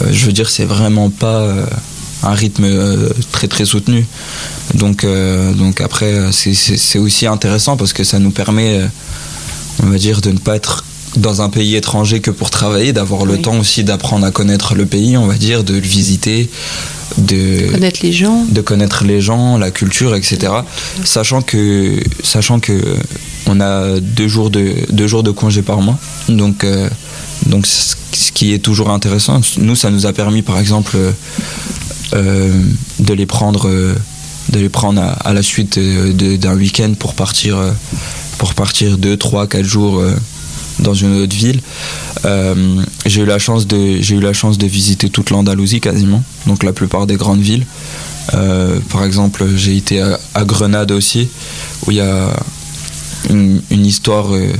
euh, 0.00 0.06
je 0.10 0.26
veux 0.26 0.32
dire, 0.32 0.48
c'est 0.50 0.64
vraiment 0.64 1.10
pas 1.10 1.40
euh, 1.40 1.66
un 2.22 2.34
rythme 2.34 2.64
euh, 2.64 3.08
très 3.32 3.48
très 3.48 3.64
soutenu. 3.64 4.06
Donc, 4.74 5.04
euh, 5.04 5.52
donc 5.52 5.80
après, 5.80 6.30
c'est- 6.32 6.98
aussi 6.98 7.26
intéressant 7.26 7.76
parce 7.76 7.92
que 7.92 8.04
ça 8.04 8.18
nous 8.18 8.30
permet, 8.30 8.78
euh, 8.80 8.86
on 9.82 9.86
va 9.86 9.98
dire, 9.98 10.20
de 10.20 10.30
ne 10.30 10.38
pas 10.38 10.56
être 10.56 10.84
dans 11.16 11.42
un 11.42 11.48
pays 11.50 11.76
étranger 11.76 12.20
que 12.20 12.30
pour 12.30 12.50
travailler, 12.50 12.92
d'avoir 12.92 13.24
le 13.26 13.34
Oui. 13.34 13.42
temps 13.42 13.58
aussi 13.58 13.84
d'apprendre 13.84 14.24
à 14.26 14.30
connaître 14.30 14.74
le 14.74 14.86
pays, 14.86 15.16
on 15.16 15.26
va 15.26 15.34
dire, 15.34 15.62
de 15.64 15.74
le 15.74 15.80
visiter, 15.80 16.48
de 17.18 17.70
Connaître 17.70 18.00
les 18.02 18.12
gens. 18.12 18.46
de 18.48 18.60
connaître 18.62 19.04
les 19.04 19.20
gens, 19.20 19.58
la 19.58 19.70
culture, 19.70 20.14
etc. 20.14 20.52
Sachant 21.04 21.42
que, 21.42 22.00
sachant 22.22 22.60
que 22.60 22.96
on 23.46 23.60
a 23.60 24.00
deux 24.00 24.28
jours 24.28 24.48
de, 24.50 24.72
deux 24.90 25.06
jours 25.06 25.22
de 25.22 25.30
congé 25.30 25.60
par 25.62 25.80
mois. 25.82 25.98
Donc, 26.28 26.64
euh, 26.64 26.88
donc 27.46 27.66
ce 27.66 27.94
qui 28.32 28.54
est 28.54 28.60
toujours 28.60 28.88
intéressant. 28.90 29.40
Nous, 29.58 29.76
ça 29.76 29.90
nous 29.90 30.06
a 30.06 30.12
permis, 30.14 30.40
par 30.42 30.58
exemple, 30.58 30.92
euh, 30.96 31.10
euh, 32.14 32.50
de 33.00 33.12
les 33.14 33.26
prendre, 33.26 33.68
de 33.68 34.58
les 34.58 34.68
prendre 34.70 35.02
à, 35.02 35.10
à 35.10 35.32
la 35.34 35.42
suite 35.42 35.78
d'un 35.78 36.54
week-end 36.54 36.94
pour 36.98 37.14
partir, 37.14 37.58
pour 38.38 38.54
partir 38.54 38.96
deux, 38.96 39.16
trois, 39.18 39.46
quatre 39.46 39.64
jours 39.66 39.98
euh, 39.98 40.14
dans 40.78 40.94
une 40.94 41.22
autre 41.22 41.34
ville. 41.34 41.60
Euh, 42.24 42.82
j'ai 43.06 43.22
eu 43.22 43.26
la 43.26 43.38
chance 43.38 43.66
de, 43.66 44.00
j'ai 44.00 44.16
eu 44.16 44.20
la 44.20 44.32
chance 44.32 44.58
de 44.58 44.66
visiter 44.66 45.10
toute 45.10 45.30
l'Andalousie 45.30 45.80
quasiment, 45.80 46.22
donc 46.46 46.62
la 46.62 46.72
plupart 46.72 47.06
des 47.06 47.16
grandes 47.16 47.40
villes. 47.40 47.66
Euh, 48.34 48.78
par 48.90 49.04
exemple, 49.04 49.44
j'ai 49.56 49.76
été 49.76 50.00
à, 50.00 50.44
Grenade 50.44 50.92
aussi, 50.92 51.28
où 51.86 51.90
il 51.90 51.96
y 51.96 52.00
a 52.00 52.28
une, 53.30 53.60
histoire. 53.70 54.32
euh, 54.34 54.52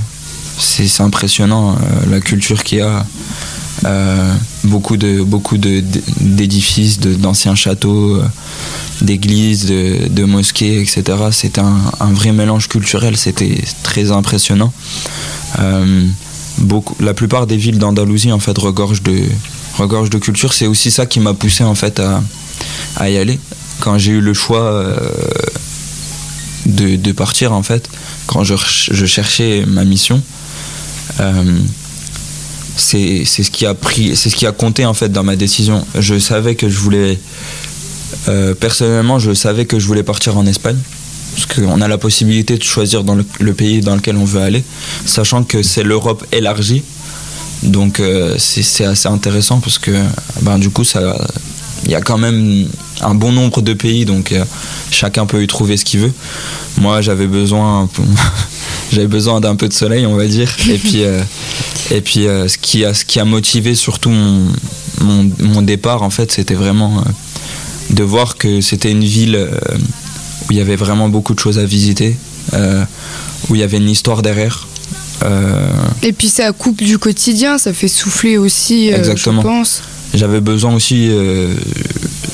c'est 0.58 1.00
impressionnant 1.00 1.72
euh, 1.72 2.10
la 2.10 2.20
culture 2.20 2.62
qu'il 2.62 2.78
y 2.78 2.82
a. 2.82 3.04
Beaucoup 4.62 4.96
de 4.96 5.22
beaucoup 5.22 5.58
de- 5.58 5.82
d'édifices, 6.20 7.00
d'anciens 7.00 7.56
châteaux, 7.56 8.22
d'églises, 9.00 9.66
de, 9.66 10.24
mosquées, 10.24 10.80
etc. 10.80 11.02
C'était 11.32 11.60
un 11.60 12.12
vrai 12.12 12.30
mélange 12.30 12.68
culturel. 12.68 13.16
C'était 13.16 13.58
très 13.82 14.12
impressionnant. 14.12 14.72
Euh, 15.60 16.06
beaucoup, 16.58 16.96
la 17.00 17.14
plupart 17.14 17.46
des 17.46 17.56
villes 17.56 17.78
d'Andalousie 17.78 18.32
en 18.32 18.38
fait 18.38 18.56
regorgent 18.56 19.02
de 19.02 19.22
regorgent 19.76 20.10
de 20.10 20.18
culture. 20.18 20.52
C'est 20.52 20.66
aussi 20.66 20.90
ça 20.90 21.06
qui 21.06 21.20
m'a 21.20 21.34
poussé 21.34 21.64
en 21.64 21.74
fait 21.74 22.00
à, 22.96 23.10
y 23.10 23.16
aller. 23.16 23.38
Quand 23.80 23.98
j'ai 23.98 24.12
eu 24.12 24.20
le 24.20 24.34
choix 24.34 24.62
euh, 24.62 24.96
de, 26.66 26.96
de 26.96 27.12
partir 27.12 27.52
en 27.52 27.62
fait, 27.62 27.88
quand 28.26 28.44
je, 28.44 28.54
je 28.90 29.06
cherchais 29.06 29.64
ma 29.66 29.84
mission, 29.84 30.22
euh, 31.20 31.58
c'est 32.76 33.24
ce 33.24 33.50
qui 33.50 33.66
a 33.66 33.74
pris, 33.74 34.16
c'est 34.16 34.30
ce 34.30 34.36
qui 34.36 34.46
a 34.46 34.52
compté 34.52 34.86
en 34.86 34.94
fait 34.94 35.10
dans 35.10 35.24
ma 35.24 35.36
décision. 35.36 35.84
Je 35.98 36.18
savais 36.18 36.54
que 36.54 36.68
je 36.68 36.78
voulais, 36.78 37.18
personnellement, 38.60 39.18
je 39.18 39.34
savais 39.34 39.66
que 39.66 39.78
je 39.78 39.86
voulais 39.86 40.02
partir 40.02 40.36
en 40.36 40.46
Espagne. 40.46 40.78
Parce 41.34 41.46
qu'on 41.46 41.80
a 41.80 41.88
la 41.88 41.98
possibilité 41.98 42.58
de 42.58 42.62
choisir 42.62 43.04
dans 43.04 43.14
le, 43.14 43.54
pays 43.54 43.80
dans 43.80 43.96
lequel 43.96 44.16
on 44.16 44.24
veut 44.24 44.40
aller, 44.40 44.62
sachant 45.06 45.44
que 45.44 45.62
c'est 45.62 45.82
l'Europe 45.82 46.24
élargie. 46.32 46.82
Donc 47.62 48.00
euh, 48.00 48.36
c'est 48.38 48.84
assez 48.84 49.08
intéressant 49.08 49.60
parce 49.60 49.78
que 49.78 49.92
ben, 50.42 50.58
du 50.58 50.68
coup, 50.68 50.82
il 51.84 51.90
y 51.90 51.94
a 51.94 52.00
quand 52.00 52.18
même 52.18 52.68
un 53.00 53.14
bon 53.14 53.32
nombre 53.32 53.62
de 53.62 53.72
pays, 53.72 54.04
donc 54.04 54.34
chacun 54.90 55.26
peut 55.26 55.42
y 55.42 55.46
trouver 55.46 55.76
ce 55.76 55.84
qu'il 55.84 56.00
veut. 56.00 56.12
Moi, 56.78 57.00
j'avais 57.00 57.26
besoin, 57.26 57.88
besoin 59.06 59.40
d'un 59.40 59.56
peu 59.56 59.68
de 59.68 59.72
soleil, 59.72 60.06
on 60.06 60.16
va 60.16 60.26
dire. 60.26 60.50
Et 60.68 60.78
puis, 60.78 61.02
et 61.90 62.00
puis 62.00 62.24
ce, 62.24 62.58
qui 62.58 62.84
a, 62.84 62.94
ce 62.94 63.04
qui 63.04 63.20
a 63.20 63.24
motivé 63.24 63.74
surtout 63.74 64.10
mon, 64.10 64.48
mon 65.40 65.62
départ, 65.62 66.02
en 66.02 66.10
fait, 66.10 66.32
c'était 66.32 66.54
vraiment 66.54 67.04
de 67.90 68.02
voir 68.02 68.36
que 68.36 68.60
c'était 68.60 68.90
une 68.90 69.04
ville 69.04 69.48
où 70.42 70.52
il 70.52 70.58
y 70.58 70.60
avait 70.60 70.76
vraiment 70.76 71.08
beaucoup 71.08 71.34
de 71.34 71.40
choses 71.40 71.58
à 71.58 71.64
visiter, 71.64 72.16
où 72.52 73.54
il 73.54 73.60
y 73.60 73.62
avait 73.62 73.78
une 73.78 73.90
histoire 73.90 74.22
derrière. 74.22 74.66
Euh, 75.24 75.68
Et 76.02 76.12
puis 76.12 76.28
ça 76.28 76.50
coupe 76.52 76.82
du 76.82 76.98
quotidien, 76.98 77.58
ça 77.58 77.72
fait 77.72 77.88
souffler 77.88 78.38
aussi, 78.38 78.92
euh, 78.92 78.96
Exactement. 78.96 79.42
je 79.42 79.46
pense. 79.46 79.82
J'avais 80.14 80.40
besoin 80.40 80.74
aussi, 80.74 81.08
euh, 81.10 81.54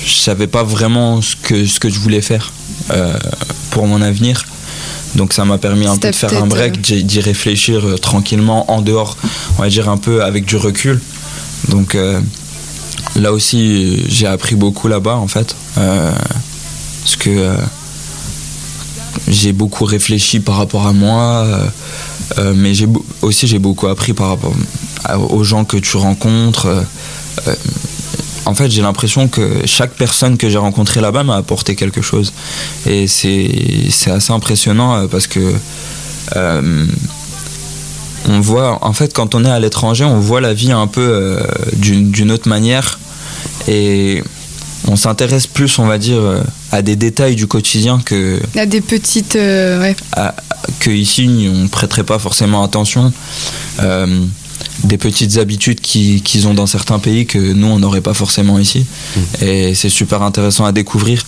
je 0.04 0.14
savais 0.14 0.46
pas 0.46 0.64
vraiment 0.64 1.22
ce 1.22 1.36
que, 1.36 1.64
ce 1.66 1.78
que 1.78 1.88
je 1.88 1.98
voulais 1.98 2.20
faire 2.22 2.52
pour 3.70 3.86
mon 3.86 4.00
avenir. 4.02 4.44
Donc 5.14 5.32
ça 5.32 5.44
m'a 5.44 5.58
permis 5.58 5.86
un 5.86 5.96
peu 5.96 6.10
de 6.10 6.14
faire 6.14 6.42
un 6.42 6.46
break, 6.46 6.80
d'y 6.80 7.20
réfléchir 7.20 7.82
tranquillement, 8.00 8.70
en 8.70 8.80
dehors, 8.82 9.16
on 9.58 9.62
va 9.62 9.68
dire 9.68 9.88
un 9.88 9.96
peu 9.96 10.24
avec 10.24 10.44
du 10.44 10.56
recul. 10.56 11.00
Donc 11.68 11.96
là 13.16 13.32
aussi, 13.32 14.02
j'ai 14.08 14.26
appris 14.26 14.54
beaucoup 14.54 14.88
là-bas 14.88 15.16
en 15.16 15.28
fait. 15.28 15.54
parce 15.74 17.16
que 17.18 17.52
j'ai 19.26 19.52
beaucoup 19.52 19.84
réfléchi 19.84 20.40
par 20.40 20.56
rapport 20.56 20.86
à 20.86 20.92
moi, 20.92 21.22
euh, 21.22 21.66
euh, 22.38 22.52
mais 22.56 22.74
j'ai 22.74 22.88
aussi 23.22 23.46
j'ai 23.46 23.58
beaucoup 23.58 23.86
appris 23.86 24.12
par 24.12 24.28
rapport 24.28 24.52
aux 25.30 25.44
gens 25.44 25.64
que 25.64 25.76
tu 25.76 25.96
rencontres. 25.96 26.66
Euh, 26.66 27.54
en 28.44 28.54
fait, 28.54 28.70
j'ai 28.70 28.82
l'impression 28.82 29.28
que 29.28 29.66
chaque 29.66 29.92
personne 29.92 30.38
que 30.38 30.48
j'ai 30.48 30.58
rencontrée 30.58 31.00
là-bas 31.00 31.22
m'a 31.22 31.36
apporté 31.36 31.74
quelque 31.74 32.00
chose. 32.00 32.32
Et 32.86 33.06
c'est 33.06 34.10
assez 34.10 34.32
impressionnant 34.32 35.06
parce 35.08 35.26
que 35.26 35.54
on 36.34 36.86
voit, 38.40 38.84
en 38.84 38.92
fait, 38.92 39.12
quand 39.12 39.34
on 39.34 39.44
est 39.44 39.50
à 39.50 39.60
l'étranger, 39.60 40.04
on 40.04 40.18
voit 40.18 40.40
la 40.40 40.54
vie 40.54 40.72
un 40.72 40.86
peu 40.86 41.38
d'une 41.74 42.32
autre 42.32 42.48
manière. 42.48 42.98
Et 43.68 44.22
on 44.86 44.96
s'intéresse 44.96 45.46
plus, 45.46 45.78
on 45.78 45.86
va 45.86 45.98
dire, 45.98 46.18
euh, 46.18 46.42
à 46.72 46.82
des 46.82 46.96
détails 46.96 47.36
du 47.36 47.46
quotidien 47.46 48.00
que. 48.04 48.40
À 48.56 48.66
des 48.66 48.80
petites. 48.80 49.36
Euh, 49.36 49.80
ouais. 49.80 49.96
que 50.80 50.90
ici, 50.90 51.48
on 51.52 51.62
ne 51.64 51.68
prêterait 51.68 52.04
pas 52.04 52.18
forcément 52.18 52.62
attention. 52.62 53.12
Euh, 53.80 54.24
des 54.84 54.98
petites 54.98 55.38
habitudes 55.38 55.80
qu'ils 55.80 56.48
ont 56.48 56.54
dans 56.54 56.66
certains 56.66 56.98
pays 56.98 57.26
que 57.26 57.38
nous, 57.38 57.66
on 57.66 57.78
n'aurait 57.78 58.00
pas 58.00 58.14
forcément 58.14 58.58
ici. 58.58 58.86
Mmh. 59.16 59.20
Et 59.44 59.74
c'est 59.74 59.88
super 59.88 60.22
intéressant 60.22 60.64
à 60.64 60.72
découvrir. 60.72 61.24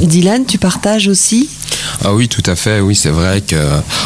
Dylan, 0.00 0.44
tu 0.46 0.58
partages 0.58 1.08
aussi? 1.08 1.48
Ah 2.04 2.12
oui, 2.12 2.28
tout 2.28 2.42
à 2.46 2.56
fait. 2.56 2.80
Oui, 2.80 2.94
c'est 2.94 3.10
vrai 3.10 3.40
que, 3.40 3.56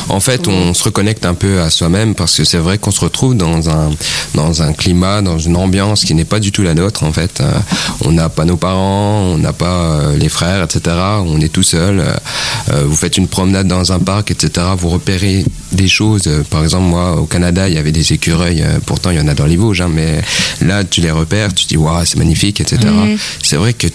en 0.08 0.20
fait, 0.20 0.48
on 0.48 0.74
se 0.74 0.84
reconnecte 0.84 1.26
un 1.26 1.34
peu 1.34 1.60
à 1.60 1.70
soi-même 1.70 2.14
parce 2.14 2.36
que 2.36 2.44
c'est 2.44 2.58
vrai 2.58 2.78
qu'on 2.78 2.90
se 2.90 3.00
retrouve 3.00 3.36
dans 3.36 3.68
un 3.70 3.90
dans 4.34 4.62
un 4.62 4.72
climat, 4.72 5.22
dans 5.22 5.38
une 5.38 5.56
ambiance 5.56 6.04
qui 6.04 6.14
n'est 6.14 6.24
pas 6.24 6.40
du 6.40 6.52
tout 6.52 6.62
la 6.62 6.74
nôtre. 6.74 7.04
En 7.04 7.12
fait, 7.12 7.40
euh, 7.40 7.52
on 8.04 8.12
n'a 8.12 8.28
pas 8.28 8.44
nos 8.44 8.56
parents, 8.56 9.22
on 9.34 9.38
n'a 9.38 9.52
pas 9.52 9.66
euh, 9.66 10.16
les 10.16 10.28
frères, 10.28 10.62
etc. 10.62 10.96
On 11.26 11.40
est 11.40 11.52
tout 11.52 11.62
seul. 11.62 12.00
Euh, 12.00 12.84
vous 12.84 12.96
faites 12.96 13.16
une 13.16 13.28
promenade 13.28 13.66
dans 13.66 13.92
un 13.92 13.98
parc, 13.98 14.30
etc. 14.30 14.66
Vous 14.78 14.88
repérez 14.88 15.44
des 15.72 15.88
choses. 15.88 16.28
Par 16.50 16.62
exemple, 16.62 16.84
moi, 16.84 17.16
au 17.16 17.24
Canada, 17.24 17.68
il 17.68 17.74
y 17.74 17.78
avait 17.78 17.92
des 17.96 18.12
écureuils. 18.12 18.64
Pourtant, 18.84 19.10
il 19.10 19.16
y 19.16 19.20
en 19.20 19.28
a 19.28 19.34
dans 19.34 19.46
les 19.46 19.56
Vosges, 19.56 19.80
hein, 19.80 19.90
mais 19.92 20.20
là, 20.60 20.84
tu 20.84 21.00
les 21.00 21.10
repères, 21.10 21.54
tu 21.54 21.66
dis 21.66 21.76
waouh, 21.76 22.04
c'est 22.04 22.18
magnifique, 22.18 22.60
etc. 22.60 22.78
Mm. 22.86 23.16
C'est 23.42 23.56
vrai 23.56 23.72
que 23.72 23.86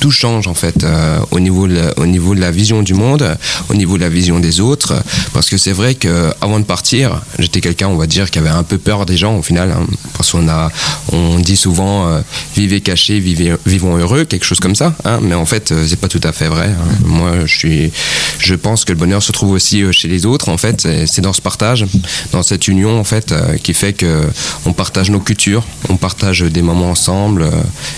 tout 0.00 0.10
change 0.10 0.46
en 0.46 0.54
fait 0.54 0.84
euh, 0.84 1.18
au 1.30 1.40
niveau 1.40 1.66
de 1.66 1.80
au 1.96 2.06
niveau 2.06 2.34
de 2.34 2.40
la 2.40 2.50
vision 2.50 2.82
du 2.82 2.94
monde, 2.94 3.36
au 3.68 3.74
niveau 3.74 3.96
de 3.96 4.02
la 4.02 4.08
vision 4.08 4.40
des 4.40 4.60
autres, 4.60 4.94
parce 5.32 5.48
que 5.48 5.58
c'est 5.58 5.72
vrai 5.72 5.94
que 5.94 6.32
avant 6.40 6.58
de 6.58 6.64
partir, 6.64 7.20
j'étais 7.38 7.60
quelqu'un, 7.60 7.88
on 7.88 7.96
va 7.96 8.06
dire, 8.06 8.30
qui 8.30 8.38
avait 8.38 8.48
un 8.48 8.62
peu 8.62 8.78
peur 8.78 9.06
des 9.06 9.16
gens 9.16 9.36
au 9.36 9.42
final, 9.42 9.70
hein, 9.70 9.86
parce 10.14 10.32
qu'on 10.32 10.48
a, 10.48 10.70
on 11.12 11.38
dit 11.38 11.56
souvent 11.56 12.08
euh, 12.08 12.20
vivez 12.56 12.80
cachés, 12.80 13.20
vivez, 13.20 13.54
vivons 13.66 13.96
heureux, 13.96 14.24
quelque 14.24 14.44
chose 14.44 14.60
comme 14.60 14.74
ça, 14.74 14.94
hein, 15.04 15.20
mais 15.22 15.34
en 15.34 15.46
fait 15.46 15.72
euh, 15.72 15.84
c'est 15.86 16.00
pas 16.00 16.08
tout 16.08 16.20
à 16.24 16.32
fait 16.32 16.48
vrai. 16.48 16.68
Hein. 16.68 16.94
Moi, 17.04 17.32
je 17.46 17.58
suis, 17.58 17.92
je 18.38 18.54
pense 18.54 18.84
que 18.84 18.92
le 18.92 18.98
bonheur 18.98 19.22
se 19.22 19.32
trouve 19.32 19.52
aussi 19.52 19.82
chez 19.92 20.08
les 20.08 20.26
autres. 20.26 20.48
En 20.48 20.56
fait, 20.56 20.88
c'est 21.06 21.20
dans 21.20 21.32
ce 21.32 21.42
partage, 21.42 21.84
dans 22.32 22.42
cette 22.42 22.68
union 22.68 22.98
en 22.98 23.04
fait, 23.04 23.34
qui 23.62 23.74
fait 23.74 23.92
que 23.92 24.22
on 24.64 24.72
partage 24.72 25.10
nos 25.10 25.20
cultures, 25.20 25.64
on 25.88 25.96
partage 25.96 26.40
des 26.40 26.62
moments 26.62 26.90
ensemble, 26.90 27.46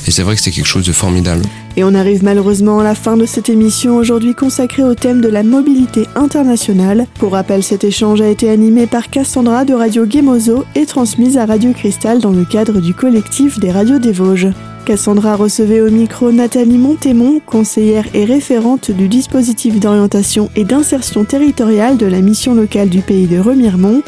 et 0.07 0.11
c'est 0.11 0.23
vrai 0.23 0.37
que 0.37 0.43
c'est 0.43 0.51
quelque 0.51 0.67
chose 0.67 0.87
de 0.87 0.93
formidable. 0.93 1.43
Et 1.77 1.85
on 1.85 1.95
arrive 1.95 2.23
malheureusement 2.23 2.81
à 2.81 2.85
la 2.85 2.95
fin 2.95 3.17
de 3.17 3.25
cette 3.25 3.49
émission 3.49 3.97
aujourd'hui 3.97 4.35
consacrée 4.35 4.85
au 4.85 4.95
thème 4.95 5.21
de 5.21 5.29
la 5.29 5.43
mobilité 5.43 6.07
internationale. 6.15 7.07
Pour 7.19 7.33
rappel, 7.33 7.63
cet 7.63 7.85
échange 7.85 8.21
a 8.21 8.29
été 8.29 8.51
animé 8.51 8.87
par 8.87 9.09
Cassandra 9.09 9.65
de 9.65 9.75
Radio 9.75 10.05
Gemozo 10.09 10.65
et 10.75 10.87
transmise 10.87 11.39
à 11.39 11.47
Radio 11.47 11.73
Cristal 11.73 12.21
dans 12.21 12.33
le 12.33 12.45
cadre 12.45 12.81
du 12.81 12.93
collectif 12.93 13.59
des 13.59 13.71
radios 13.71 13.99
des 13.99 14.13
Vosges. 14.13 14.49
Cassandra 14.85 15.37
recevait 15.37 15.81
au 15.81 15.91
micro 15.91 16.33
Nathalie 16.33 16.77
Montémont, 16.77 17.41
conseillère 17.47 18.05
et 18.15 18.25
référente 18.25 18.91
du 18.91 19.07
dispositif 19.07 19.79
d'orientation 19.79 20.51
et 20.57 20.65
d'insertion 20.65 21.25
territoriale 21.25 21.97
de 21.97 22.07
la 22.07 22.21
mission 22.21 22.55
locale 22.55 22.89
du 22.89 23.01
pays 23.01 23.29
de 23.29 23.39
Remiremont, 23.39 24.03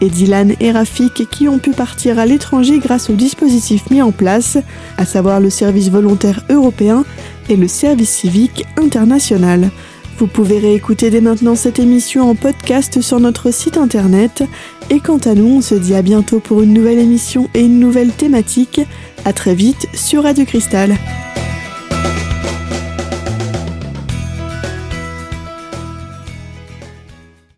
et 0.00 0.08
Dylan 0.08 0.54
et 0.60 0.72
Rafik 0.72 1.28
qui 1.30 1.48
ont 1.48 1.58
pu 1.58 1.70
partir 1.70 2.18
à 2.18 2.26
l'étranger 2.26 2.78
grâce 2.78 3.10
au 3.10 3.14
dispositif 3.14 3.90
mis 3.90 4.02
en 4.02 4.12
place, 4.12 4.58
à 4.98 5.04
savoir 5.04 5.40
le 5.40 5.50
service 5.50 5.90
volontaire 5.90 6.44
européen 6.50 7.04
et 7.48 7.56
le 7.56 7.68
service 7.68 8.10
civique 8.10 8.64
international. 8.76 9.70
Vous 10.18 10.26
pouvez 10.26 10.58
réécouter 10.58 11.08
dès 11.08 11.22
maintenant 11.22 11.54
cette 11.54 11.78
émission 11.78 12.28
en 12.28 12.34
podcast 12.34 13.00
sur 13.00 13.20
notre 13.20 13.50
site 13.52 13.78
internet. 13.78 14.42
Et 14.90 15.00
quant 15.00 15.16
à 15.16 15.34
nous, 15.34 15.46
on 15.46 15.60
se 15.62 15.74
dit 15.74 15.94
à 15.94 16.02
bientôt 16.02 16.40
pour 16.40 16.60
une 16.60 16.74
nouvelle 16.74 16.98
émission 16.98 17.48
et 17.54 17.60
une 17.60 17.80
nouvelle 17.80 18.10
thématique. 18.10 18.82
À 19.24 19.32
très 19.32 19.54
vite 19.54 19.86
sur 19.94 20.24
Radio 20.24 20.44
Cristal. 20.44 20.94